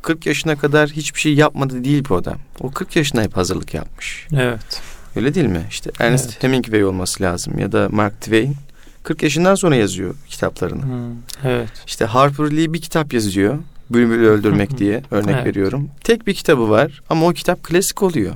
[0.02, 2.38] 40 yaşına kadar hiçbir şey yapmadı değil bu adam.
[2.60, 4.28] O 40 yaşına hep hazırlık yapmış.
[4.34, 4.82] Evet.
[5.16, 5.62] Öyle değil mi?
[5.70, 6.44] İşte Ernest evet.
[6.44, 8.56] Hemingway olması lazım ya da Mark Twain
[9.04, 10.84] 40 yaşından sonra yazıyor kitaplarını.
[10.84, 11.70] Hmm, evet.
[11.88, 13.58] İşte Harper Lee bir kitap yazıyor.
[13.90, 15.46] Bülbülü öldürmek diye örnek evet.
[15.46, 15.90] veriyorum.
[16.04, 18.36] Tek bir kitabı var ama o kitap klasik oluyor.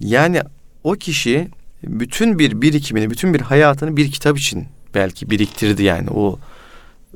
[0.00, 0.40] Yani
[0.84, 1.48] o kişi
[1.82, 6.10] bütün bir birikimini, bütün bir hayatını bir kitap için belki biriktirdi yani.
[6.10, 6.38] O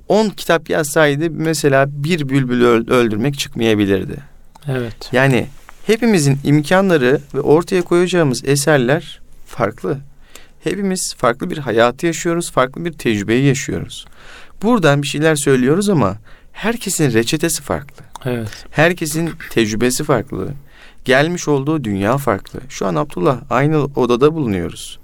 [0.08, 4.16] 10 kitap yazsaydı mesela bir bülbülü öldürmek çıkmayabilirdi.
[4.68, 5.08] Evet.
[5.12, 5.46] Yani
[5.88, 9.98] hepimizin imkanları ve ortaya koyacağımız eserler farklı.
[10.64, 14.06] Hepimiz farklı bir hayatı yaşıyoruz, farklı bir tecrübeyi yaşıyoruz.
[14.62, 16.16] Buradan bir şeyler söylüyoruz ama
[16.52, 18.04] herkesin reçetesi farklı.
[18.24, 18.66] Evet.
[18.70, 20.48] Herkesin tecrübesi farklı.
[21.04, 22.60] Gelmiş olduğu dünya farklı.
[22.68, 24.98] Şu an Abdullah aynı odada bulunuyoruz.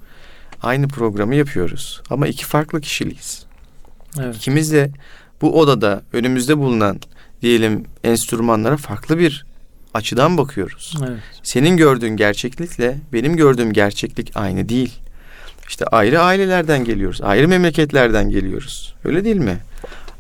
[0.63, 2.03] Aynı programı yapıyoruz.
[2.11, 3.47] Ama iki farklı kişiliyiz.
[4.21, 4.37] Evet.
[4.37, 4.91] İkimiz de
[5.41, 7.01] bu odada önümüzde bulunan
[7.43, 9.54] diyelim enstrümanlara farklı bir
[9.95, 10.95] açıdan bakıyoruz.
[11.09, 11.19] Evet.
[11.43, 14.95] Senin gördüğün gerçeklikle benim gördüğüm gerçeklik aynı değil.
[15.69, 18.95] İşte ayrı ailelerden geliyoruz, ayrı memleketlerden geliyoruz.
[19.05, 19.59] Öyle değil mi?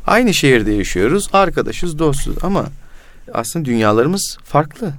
[0.06, 2.66] Aynı şehirde yaşıyoruz, arkadaşız, dostuz ama
[3.32, 4.92] aslında dünyalarımız farklı.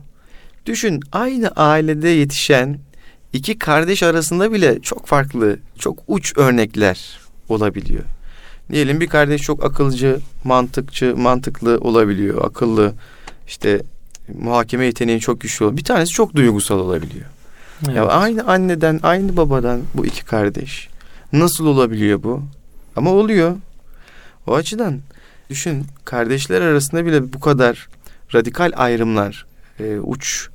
[0.66, 2.80] Düşün aynı ailede yetişen
[3.34, 8.04] iki kardeş arasında bile çok farklı, çok uç örnekler olabiliyor.
[8.72, 12.94] Diyelim bir kardeş çok akılcı, mantıkçı, mantıklı olabiliyor, akıllı,
[13.48, 13.82] işte
[14.34, 15.78] muhakeme yeteneği çok güçlü olur.
[15.78, 17.26] Bir tanesi çok duygusal olabiliyor.
[17.86, 17.96] Evet.
[17.96, 20.90] Ya aynı anneden, aynı babadan bu iki kardeş.
[21.34, 22.44] Nasıl olabiliyor bu?
[22.96, 23.56] Ama oluyor.
[24.48, 25.00] O açıdan
[25.50, 27.88] düşün kardeşler arasında bile bu kadar
[28.34, 29.46] radikal ayrımlar,
[29.80, 30.50] e, uç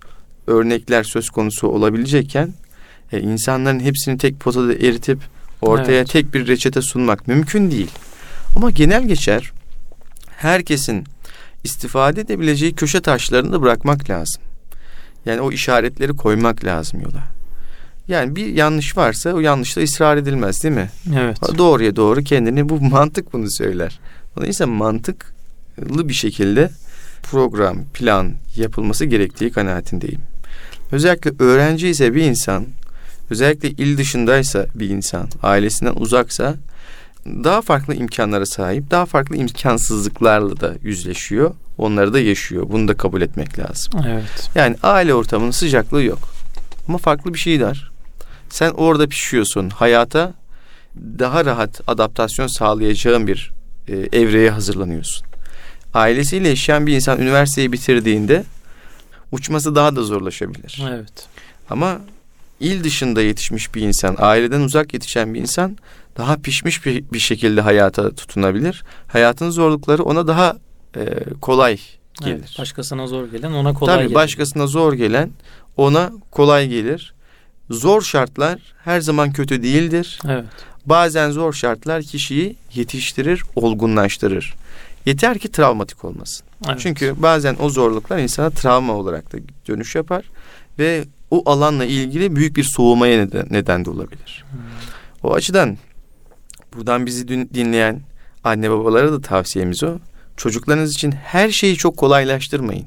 [0.46, 2.54] örnekler söz konusu olabilecekken
[3.12, 5.18] e, insanların hepsini tek potada eritip
[5.62, 6.10] ortaya Evet.
[6.10, 7.90] tek bir reçete sunmak mümkün değil.
[8.56, 9.52] Ama genel geçer
[10.36, 11.04] herkesin
[11.64, 14.42] istifade edebileceği köşe taşlarını da bırakmak lazım.
[15.26, 17.24] Yani o işaretleri koymak lazım yola.
[18.08, 20.90] Yani bir yanlış varsa o yanlışta ısrar edilmez değil mi?
[21.16, 21.38] Evet.
[21.58, 24.00] Doğruya doğru kendini bu mantık bunu söyler.
[24.36, 26.70] Dolayısıyla mantıklı bir şekilde
[27.22, 30.20] program, plan yapılması gerektiği kanaatindeyim.
[30.92, 32.66] Özellikle öğrenci ise bir insan,
[33.30, 36.54] özellikle il dışındaysa bir insan, ailesinden uzaksa
[37.26, 41.54] daha farklı imkanlara sahip, daha farklı imkansızlıklarla da yüzleşiyor.
[41.78, 42.66] Onları da yaşıyor.
[42.70, 43.92] Bunu da kabul etmek lazım.
[44.08, 44.50] Evet.
[44.54, 46.18] Yani aile ortamının sıcaklığı yok.
[46.88, 47.90] Ama farklı bir şey var.
[48.50, 49.70] Sen orada pişiyorsun.
[49.70, 50.34] Hayata
[50.96, 53.52] daha rahat adaptasyon sağlayacağın bir
[53.88, 55.26] e, evreye hazırlanıyorsun.
[55.94, 58.44] Ailesiyle yaşayan bir insan üniversiteyi bitirdiğinde
[59.32, 60.82] uçması daha da zorlaşabilir.
[60.90, 61.26] Evet.
[61.70, 62.00] Ama
[62.60, 65.76] il dışında yetişmiş bir insan, aileden uzak yetişen bir insan
[66.16, 68.84] daha pişmiş bir, bir şekilde hayata tutunabilir.
[69.06, 70.56] Hayatın zorlukları ona daha
[70.96, 71.04] e,
[71.40, 71.78] kolay
[72.20, 72.36] gelir.
[72.36, 72.58] Evet.
[72.58, 74.14] Başkasına zor gelen ona kolay Tabii gelir.
[74.14, 75.30] başkasına zor gelen
[75.76, 77.14] ona kolay gelir.
[77.70, 80.18] Zor şartlar her zaman kötü değildir.
[80.28, 80.44] Evet.
[80.86, 84.54] Bazen zor şartlar kişiyi yetiştirir, olgunlaştırır.
[85.06, 86.46] Yeter ki travmatik olmasın.
[86.68, 86.80] evet.
[86.80, 90.24] Çünkü bazen o zorluklar insana travma olarak da dönüş yapar
[90.78, 94.44] ve o alanla ilgili büyük bir soğumaya neden, neden de olabilir.
[94.50, 94.60] Hmm.
[95.22, 95.78] O açıdan
[96.76, 98.00] buradan bizi dün- dinleyen
[98.44, 99.98] anne babalara da tavsiyemiz o.
[100.36, 102.86] Çocuklarınız için her şeyi çok kolaylaştırmayın.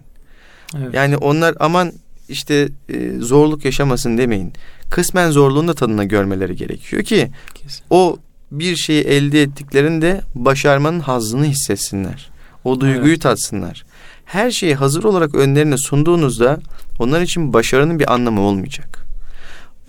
[0.77, 0.93] Evet.
[0.93, 1.91] Yani onlar aman
[2.29, 4.53] işte e, zorluk yaşamasın demeyin.
[4.89, 7.83] Kısmen zorluğun da tadına görmeleri gerekiyor ki Kesin.
[7.89, 8.17] o
[8.51, 12.29] bir şeyi elde ettiklerinde başarmanın hazzını hissetsinler.
[12.63, 13.21] O duyguyu Evet.
[13.21, 13.85] tatsınlar.
[14.25, 16.59] Her şeyi hazır olarak önlerine sunduğunuzda
[16.99, 18.99] onlar için başarının bir anlamı olmayacak.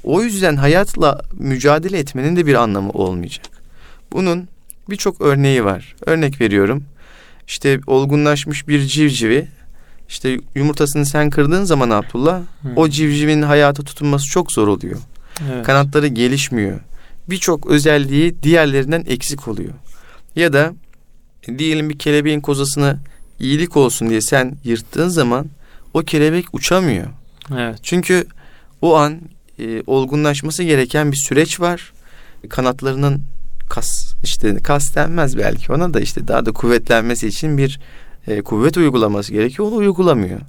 [0.04, 3.46] O yüzden hayatla mücadele etmenin de bir anlamı olmayacak.
[4.14, 4.48] Bunun
[4.90, 5.96] birçok örneği var.
[6.07, 6.85] Örnek veriyorum.
[7.46, 9.48] İşte olgunlaşmış bir civcivi
[10.09, 12.77] işte yumurtasını sen kırdığın zaman Abdullah Hmm.
[12.77, 14.98] o civcivin hayata tutunması çok zor oluyor.
[15.53, 15.66] Evet.
[15.66, 16.81] Kanatları gelişmiyor.
[17.31, 19.72] Birçok özelliği diğerlerinden eksik oluyor.
[20.37, 20.72] Ya da
[21.48, 22.98] e, diyelim bir kelebeğin kozasını
[23.40, 25.46] iyilik olsun diye sen yırttığın zaman
[25.94, 27.07] o kelebek uçamıyor.
[27.59, 27.79] Evet.
[27.83, 28.27] Çünkü
[28.83, 29.20] o an
[29.59, 31.92] e, olgunlaşması gereken bir süreç var.
[32.48, 33.22] Kanatlarının
[33.68, 37.81] kas işte kas denmez belki ona da işte daha da kuvvetlenmesi için bir
[38.27, 39.68] e, kuvvet uygulaması gerekiyor.
[39.68, 40.40] Onu uygulamıyor.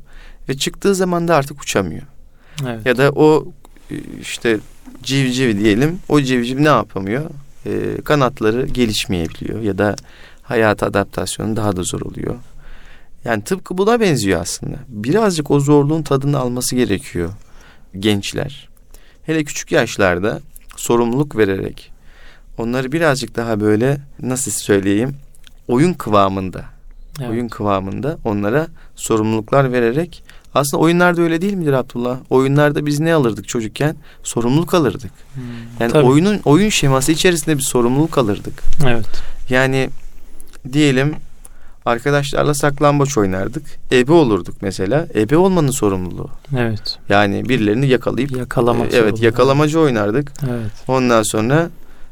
[0.49, 2.03] Ve çıktığı zaman da artık uçamıyor.
[2.67, 2.85] Evet.
[2.85, 3.47] Ya da o
[3.91, 4.59] e, işte
[5.03, 5.99] civciv diyelim.
[6.09, 7.29] O civciv ne yapamıyor?
[7.65, 9.95] E, kanatları gelişmeyebiliyor ya da
[10.43, 12.35] hayata adaptasyonu daha da zor oluyor.
[13.25, 14.75] Yani tıpkı buna benziyor aslında.
[14.87, 17.29] Birazcık o zorluğun tadını alması gerekiyor
[17.99, 18.69] gençler.
[19.23, 20.41] Hele küçük yaşlarda
[20.75, 21.91] sorumluluk vererek
[22.57, 25.15] onları birazcık daha böyle nasıl söyleyeyim
[25.67, 26.65] oyun kıvamında
[27.19, 27.29] Evet.
[27.29, 32.17] oyun kıvamında onlara sorumluluklar vererek aslında oyunlarda öyle değil midir Abdullah?
[32.29, 33.95] Oyunlarda biz ne alırdık çocukken?
[34.23, 35.11] Sorumluluk alırdık.
[35.33, 35.43] Hmm.
[35.79, 36.05] Yani Tabii.
[36.07, 38.53] oyunun oyun şeması içerisinde bir sorumluluk alırdık.
[38.87, 39.05] Evet.
[39.49, 39.89] Yani
[40.73, 41.15] diyelim
[41.85, 43.63] arkadaşlarla saklambaç oynardık.
[43.91, 45.07] Ebe olurduk mesela.
[45.15, 46.29] Ebe olmanın sorumluluğu.
[46.57, 46.97] Evet.
[47.09, 48.93] Yani birilerini yakalayıp Yakalamak.
[48.93, 50.33] e, evet yakalamacı oynardık.
[50.49, 50.71] Evet.
[50.87, 51.69] Ondan sonra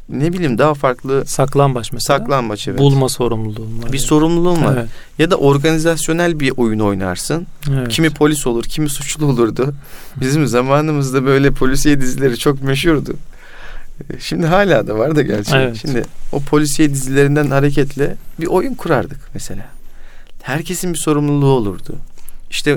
[0.09, 2.17] ne bileyim daha farklı Saklambaç mesela.
[2.19, 2.79] saklambaç evet.
[2.79, 3.87] Bulma sorumluluğum var.
[3.87, 4.07] bir yani.
[4.07, 4.77] sorumluluğun var.
[4.77, 4.89] Evet.
[5.19, 7.47] Ya da organizasyonel bir oyun oynarsın.
[7.71, 7.89] evet.
[7.89, 9.73] Kimi polis olur, kimi suçlu olurdu.
[10.21, 13.13] Bizim zamanımızda böyle polisiye dizileri çok meşhurdu.
[14.09, 15.55] Ee, Şimdi hala da var da gerçi.
[15.55, 15.77] Evet.
[15.81, 19.65] Şimdi o polisiye dizilerinden hareketle bir oyun kurardık mesela.
[20.41, 21.95] Herkesin bir sorumluluğu olurdu.
[22.49, 22.71] İşte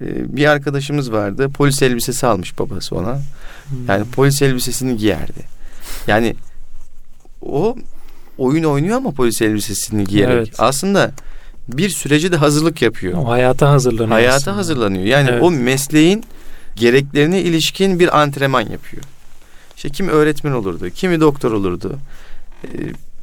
[0.00, 1.48] e, bir arkadaşımız vardı.
[1.48, 3.14] Polis elbisesi almış babası ona.
[3.14, 3.78] Hmm.
[3.88, 5.40] Yani polis elbisesini giyerdi.
[6.06, 6.34] Yani
[7.42, 7.76] o
[8.38, 10.36] oyun oynuyor ama polis elbisesini giyerek.
[10.36, 10.54] Evet.
[10.58, 11.12] Aslında
[11.68, 13.18] bir süreci de hazırlık yapıyor.
[13.18, 14.08] o hayata hazırlanıyor.
[14.10, 14.56] Hayata aslında.
[14.56, 15.04] hazırlanıyor.
[15.04, 15.42] Yani Evet.
[15.42, 16.24] o mesleğin
[16.76, 19.02] gereklerine ilişkin bir antrenman yapıyor.
[19.76, 21.98] İşte kimi öğretmen olurdu, kimi doktor olurdu.
[22.64, 22.68] Ee,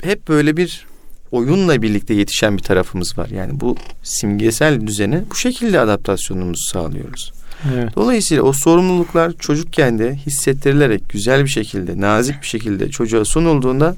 [0.01, 0.85] hep böyle bir
[1.31, 3.29] oyunla birlikte yetişen bir tarafımız var.
[3.29, 7.33] Yani bu simgesel düzene bu şekilde adaptasyonumuzu sağlıyoruz.
[7.73, 7.95] Evet.
[7.95, 13.95] Dolayısıyla o sorumluluklar çocukken de hissettirilerek güzel bir şekilde, nazik bir şekilde çocuğa sunulduğunda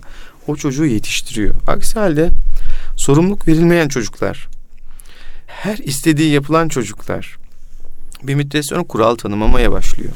[0.48, 1.56] o çocuğu yetiştiriyor.
[1.68, 2.32] Aksi halde
[2.96, 4.48] sorumluluk verilmeyen çocuklar,
[5.48, 7.38] her istediği yapılan çocuklar,
[8.24, 10.12] Bir müddet sonra kural tanımamaya başlıyor.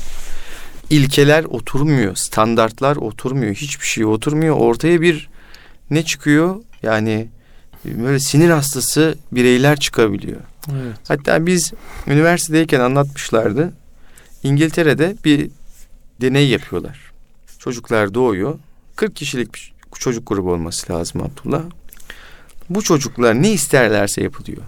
[0.89, 4.55] İlkeler oturmuyor, standartlar oturmuyor, hiçbir şey oturmuyor.
[4.55, 5.29] Ortaya bir
[5.89, 6.55] ne çıkıyor?
[6.83, 7.27] Yani
[7.85, 10.39] böyle sinir hastası bireyler çıkabiliyor.
[10.71, 10.95] Evet.
[11.07, 11.73] Hatta biz
[12.07, 13.73] üniversitedeyken anlatmışlardı.
[14.43, 15.49] İngiltere'de bir
[16.21, 17.11] deney yapıyorlar.
[17.59, 18.59] Çocuklar doğuyor.
[18.95, 21.61] 40 kişilik bir çocuk grubu olması lazım Abdullah.
[22.69, 24.61] Bu çocuklar ne isterlerse yapılıyor.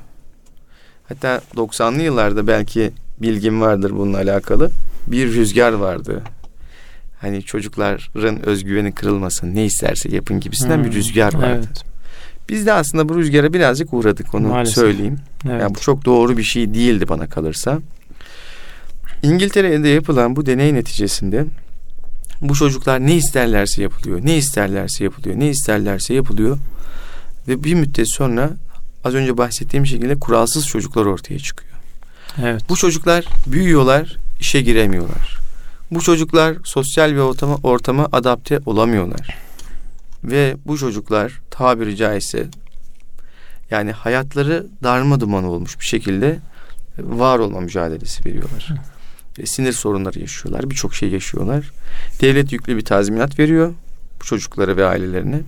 [1.10, 2.92] Hatta 90'lı yıllarda belki
[3.22, 4.72] bilgim vardır bununla alakalı.
[5.08, 6.22] Bir rüzgar vardı.
[7.22, 11.68] Hani çocukların özgüveni kırılmasın, ne isterse yapın gibisinden Hmm, bir rüzgar vardı.
[11.68, 11.95] Evet.
[12.50, 14.76] Biz de aslında bu rüzgara birazcık uğradık onu Maalesef.
[14.76, 15.20] söyleyeyim.
[15.50, 15.62] Evet.
[15.62, 17.80] Yani bu çok doğru bir şey değildi bana kalırsa.
[19.24, 21.46] İngiltere'de yapılan bu deney neticesinde
[22.42, 26.58] bu çocuklar ne isterlerse yapılıyor, ne isterlerse yapılıyor, ne isterlerse yapılıyor.
[27.48, 28.50] Ve bir müddet sonra
[29.04, 31.74] az önce bahsettiğim şekilde kuralsız çocuklar ortaya çıkıyor.
[32.44, 32.62] evet.
[32.70, 35.38] Bu çocuklar büyüyorlar, işe giremiyorlar.
[35.92, 39.38] Bu çocuklar sosyal bir ortama, ortama adapte olamıyorlar.
[40.24, 42.48] Ve bu çocuklar tabiri caizse
[43.72, 46.40] yani hayatları darma duman olmuş bir şekilde
[47.00, 48.74] var olma mücadelesi veriyorlar.
[49.40, 50.70] Ve sinir sorunları yaşıyorlar.
[50.70, 51.72] Birçok şey yaşıyorlar.
[52.22, 53.74] Devlet yüklü bir tazminat veriyor
[54.22, 55.42] bu çocuklara ve ailelerine.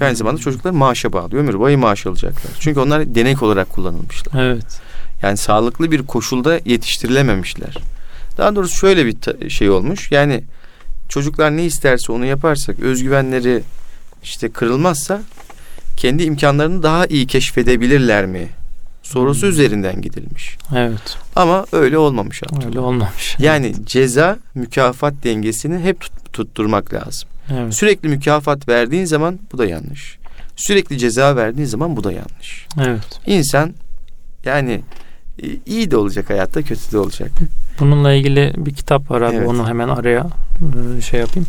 [0.00, 1.42] Ve aynı zamanda çocuklar maaşa bağlıyor.
[1.42, 2.52] Ömür boyu maaş alacaklar.
[2.60, 4.44] Çünkü onlar denek olarak kullanılmışlar.
[4.44, 4.80] Evet.
[5.22, 7.76] Yani sağlıklı bir koşulda yetiştirilememişler.
[8.36, 10.12] Daha doğrusu şöyle bir şey olmuş.
[10.12, 10.44] Yani
[11.08, 13.62] çocuklar ne isterse onu yaparsak, özgüvenleri
[14.22, 15.22] işte kırılmazsa
[15.98, 18.48] kendi imkanlarını daha iyi keşfedebilirler mi?
[19.02, 19.48] Sorusu Hmm.
[19.50, 20.56] üzerinden gidilmiş.
[20.76, 21.16] Evet.
[21.36, 22.66] Ama öyle olmamış Abdullah.
[22.66, 23.36] Öyle olmamış.
[23.38, 27.28] Yani ceza mükafat dengesini hep tut- tutturmak lazım.
[27.52, 27.74] Evet.
[27.74, 30.18] Sürekli mükafat verdiğin zaman bu da yanlış.
[30.56, 32.66] Sürekli ceza verdiğin zaman bu da yanlış.
[32.80, 33.20] Evet.
[33.26, 33.74] İnsan
[34.44, 34.80] yani
[35.42, 37.30] e, iyi de olacak hayatta kötü de olacak.
[37.80, 39.36] Bununla ilgili bir kitap var abi.
[39.36, 39.48] Evet.
[39.48, 40.26] Onu hemen araya
[40.98, 41.48] e, şey yapayım.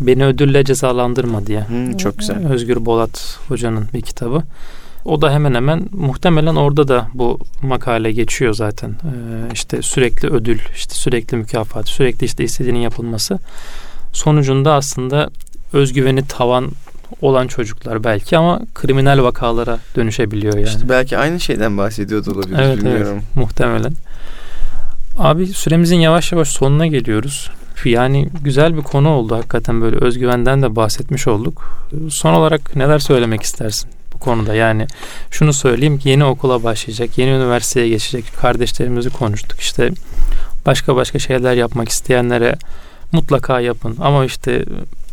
[0.00, 1.68] Beni ödülle cezalandırma diye.
[1.68, 2.48] Hmm, çok güzel.
[2.52, 4.42] Özgür Bolat hocanın bir kitabı.
[5.04, 8.90] O da hemen hemen muhtemelen orada da bu makale geçiyor zaten.
[8.90, 13.38] Ee, işte sürekli ödül, işte sürekli mükafat, sürekli işte istediğinin yapılması.
[14.12, 15.30] Sonucunda aslında
[15.72, 16.70] özgüveni tavan
[17.20, 20.68] olan çocuklar belki ama kriminal vakalara dönüşebiliyor yani.
[20.68, 23.22] İşte belki aynı şeyden bahsediyordu olabilir Evet, bilmiyorum.
[23.34, 23.92] Muhtemelen.
[25.18, 27.50] Abi süremizin yavaş yavaş sonuna geliyoruz.
[27.88, 31.86] Yani güzel bir konu oldu hakikaten böyle özgüvenden de bahsetmiş olduk.
[32.10, 34.54] Son olarak neler söylemek istersin bu konuda?
[34.54, 34.86] Yani
[35.30, 39.60] şunu söyleyeyim ki yeni okula başlayacak, yeni üniversiteye geçecek kardeşlerimizi konuştuk.
[39.60, 39.90] İşte
[40.66, 42.56] başka başka şeyler yapmak isteyenlere
[43.12, 44.64] mutlaka yapın ama işte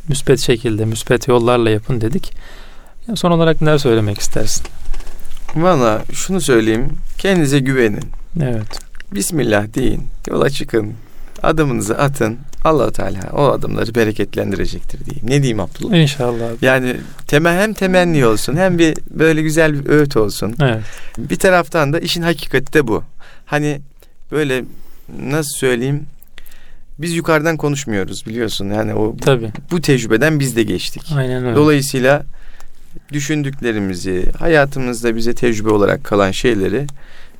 [0.08, 2.34] müspet şekilde, müspet yollarla yapın dedik.
[3.08, 4.66] Ya son olarak neler söylemek istersin?
[5.56, 6.90] Valla şunu söyleyeyim.
[7.18, 8.04] Kendinize güvenin.
[8.42, 8.80] Evet.
[9.12, 10.08] Bismillah deyin.
[10.30, 10.94] Yola çıkın.
[11.44, 12.38] Adımınızı atın.
[12.64, 15.28] allah Teala o adımları bereketlendirecektir diyeyim.
[15.30, 15.98] Ne diyeyim Abdullah?
[15.98, 16.62] İnşallah.
[16.62, 16.96] Yani
[17.28, 20.56] temel hem temenni olsun hem bir böyle güzel bir öğüt olsun.
[20.62, 20.82] Evet.
[21.18, 23.04] Bir taraftan da işin hakikati de bu.
[23.46, 23.82] Hani
[24.32, 24.64] böyle
[25.22, 26.06] nasıl söyleyeyim?
[27.00, 28.70] Biz yukarıdan konuşmuyoruz biliyorsun.
[28.70, 29.52] Yani o Tabii.
[29.72, 31.04] bu tecrübeden biz de geçtik.
[31.16, 31.56] Aynen öyle.
[31.56, 32.24] Dolayısıyla
[33.14, 36.88] düşündüklerimizi, hayatımızda bize tecrübe olarak kalan şeyleri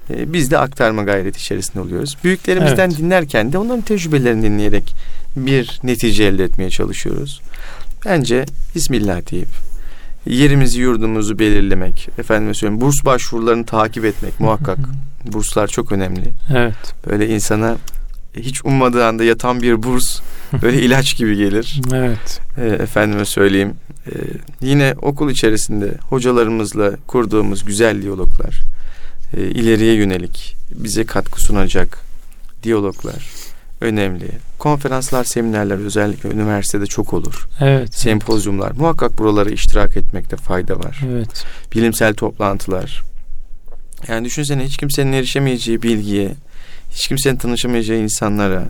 [0.10, 2.18] e, biz de aktarma gayreti içerisinde oluyoruz.
[2.24, 2.98] Büyüklerimizden Evet.
[3.00, 4.96] dinlerken de onların tecrübelerini dinleyerek
[5.36, 7.42] bir netice elde etmeye çalışıyoruz.
[8.06, 8.46] Bence
[8.76, 9.48] Bismillah deyip
[10.26, 14.78] yerimizi yurdumuzu belirlemek, efendime söyleyeyim burs başvurularını takip etmek muhakkak.
[15.34, 16.32] Burslar çok önemli.
[16.56, 16.74] Evet.
[17.10, 17.76] Böyle insana
[18.36, 20.20] hiç ummadığı anda yatan bir burs
[20.62, 21.82] böyle ilaç gibi gelir.
[21.94, 22.40] Evet.
[22.58, 23.74] E, efendime söyleyeyim.
[24.08, 24.12] e,
[24.62, 28.62] yine okul içerisinde hocalarımızla kurduğumuz güzel diyaloglar,
[29.34, 32.00] e, ileriye yönelik bize katkı sunacak
[32.64, 33.30] diyaloglar
[33.82, 34.28] önemli.
[34.60, 37.48] Konferanslar, seminerler özellikle üniversitede çok olur.
[37.62, 37.96] Evet.
[37.96, 38.72] Sempozyumlar.
[38.72, 41.02] Muhakkak buralara iştirak etmekte fayda var.
[41.10, 41.46] Evet.
[41.76, 43.02] Bilimsel toplantılar.
[44.08, 46.32] Yani düşünsene hiç kimsenin erişemeyeceği bilgiye,
[46.92, 48.64] hiç kimsenin tanışamayacağı insanlara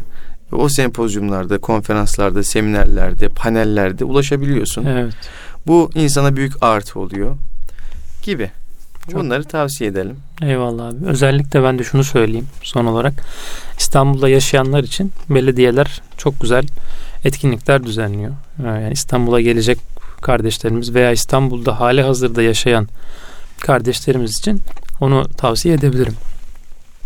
[0.51, 4.86] o sempozyumlarda, konferanslarda, seminerlerde, panellerde ulaşabiliyorsun.
[4.86, 5.14] Evet.
[5.68, 7.36] Bu insana büyük artı oluyor
[8.24, 8.51] gibi.
[9.12, 10.16] Çok- Bunları tavsiye edelim.
[10.42, 11.06] Eyvallah abi.
[11.06, 13.14] Özellikle ben de şunu söyleyeyim son olarak.
[13.80, 16.66] İstanbul'da yaşayanlar için belediyeler çok güzel
[17.26, 18.32] etkinlikler düzenliyor.
[18.64, 19.78] Yani İstanbul'a gelecek
[20.22, 22.88] kardeşlerimiz veya İstanbul'da hali hazırda yaşayan
[23.60, 24.62] kardeşlerimiz için
[25.02, 26.16] onu tavsiye edebilirim.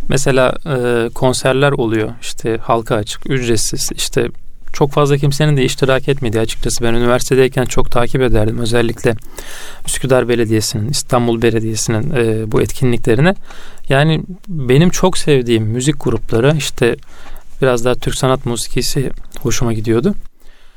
[0.10, 4.30] Mesela e, konserler oluyor işte halka açık ücretsiz işte
[4.74, 8.60] çok fazla kimsenin de iştirak etmediği açıkçası ben üniversitedeyken çok takip ederdim.
[8.60, 9.16] Özellikle
[9.86, 13.36] Üsküdar Belediyesi'nin, İstanbul Belediyesi'nin e, bu etkinliklerini.
[13.90, 16.96] Yani benim çok sevdiğim müzik grupları işte
[17.62, 19.10] biraz daha Türk sanat musikisi
[19.42, 20.16] hoşuma gidiyordu.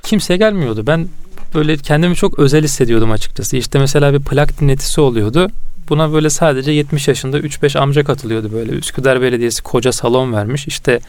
[0.02, 0.86] Kimse gelmiyordu.
[0.86, 1.08] Ben
[1.54, 3.56] böyle kendimi çok özel hissediyordum açıkçası.
[3.56, 5.48] İşte mesela bir plak dinletisi oluyordu.
[5.88, 8.72] Buna böyle sadece 70 yaşında 3-5 amca katılıyordu böyle.
[8.72, 10.66] Üsküdar Belediyesi koca salon vermiş.
[10.66, 11.00] İşte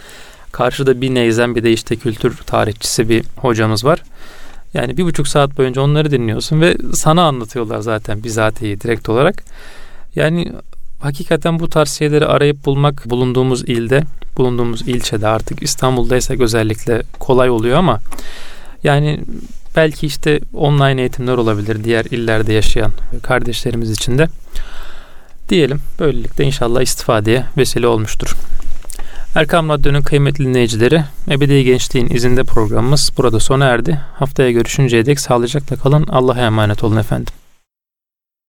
[0.55, 4.03] karşıda bir neyzen bir de işte kültür tarihçisi bir hocamız var.
[4.73, 9.43] Yani bir buçuk saat boyunca onları dinliyorsun ve sana anlatıyorlar zaten bizatihi direkt olarak.
[10.15, 10.51] Yani
[10.99, 14.03] hakikaten bu tarz arayıp bulmak bulunduğumuz ilde,
[14.37, 17.99] bulunduğumuz ilçede artık İstanbul'daysak özellikle kolay oluyor ama
[18.83, 19.19] yani
[19.75, 22.91] belki işte online eğitimler olabilir diğer illerde yaşayan
[23.23, 24.27] kardeşlerimiz için de.
[25.49, 28.35] Diyelim böylelikle inşallah istifadeye vesile olmuştur.
[29.35, 34.01] Erkam Radyo'nun kıymetli dinleyicileri, Ebedi Gençliğin izinde programımız burada sona erdi.
[34.13, 36.05] Haftaya görüşünceye dek sağlıcakla kalın.
[36.07, 37.33] Allah'a emanet olun efendim.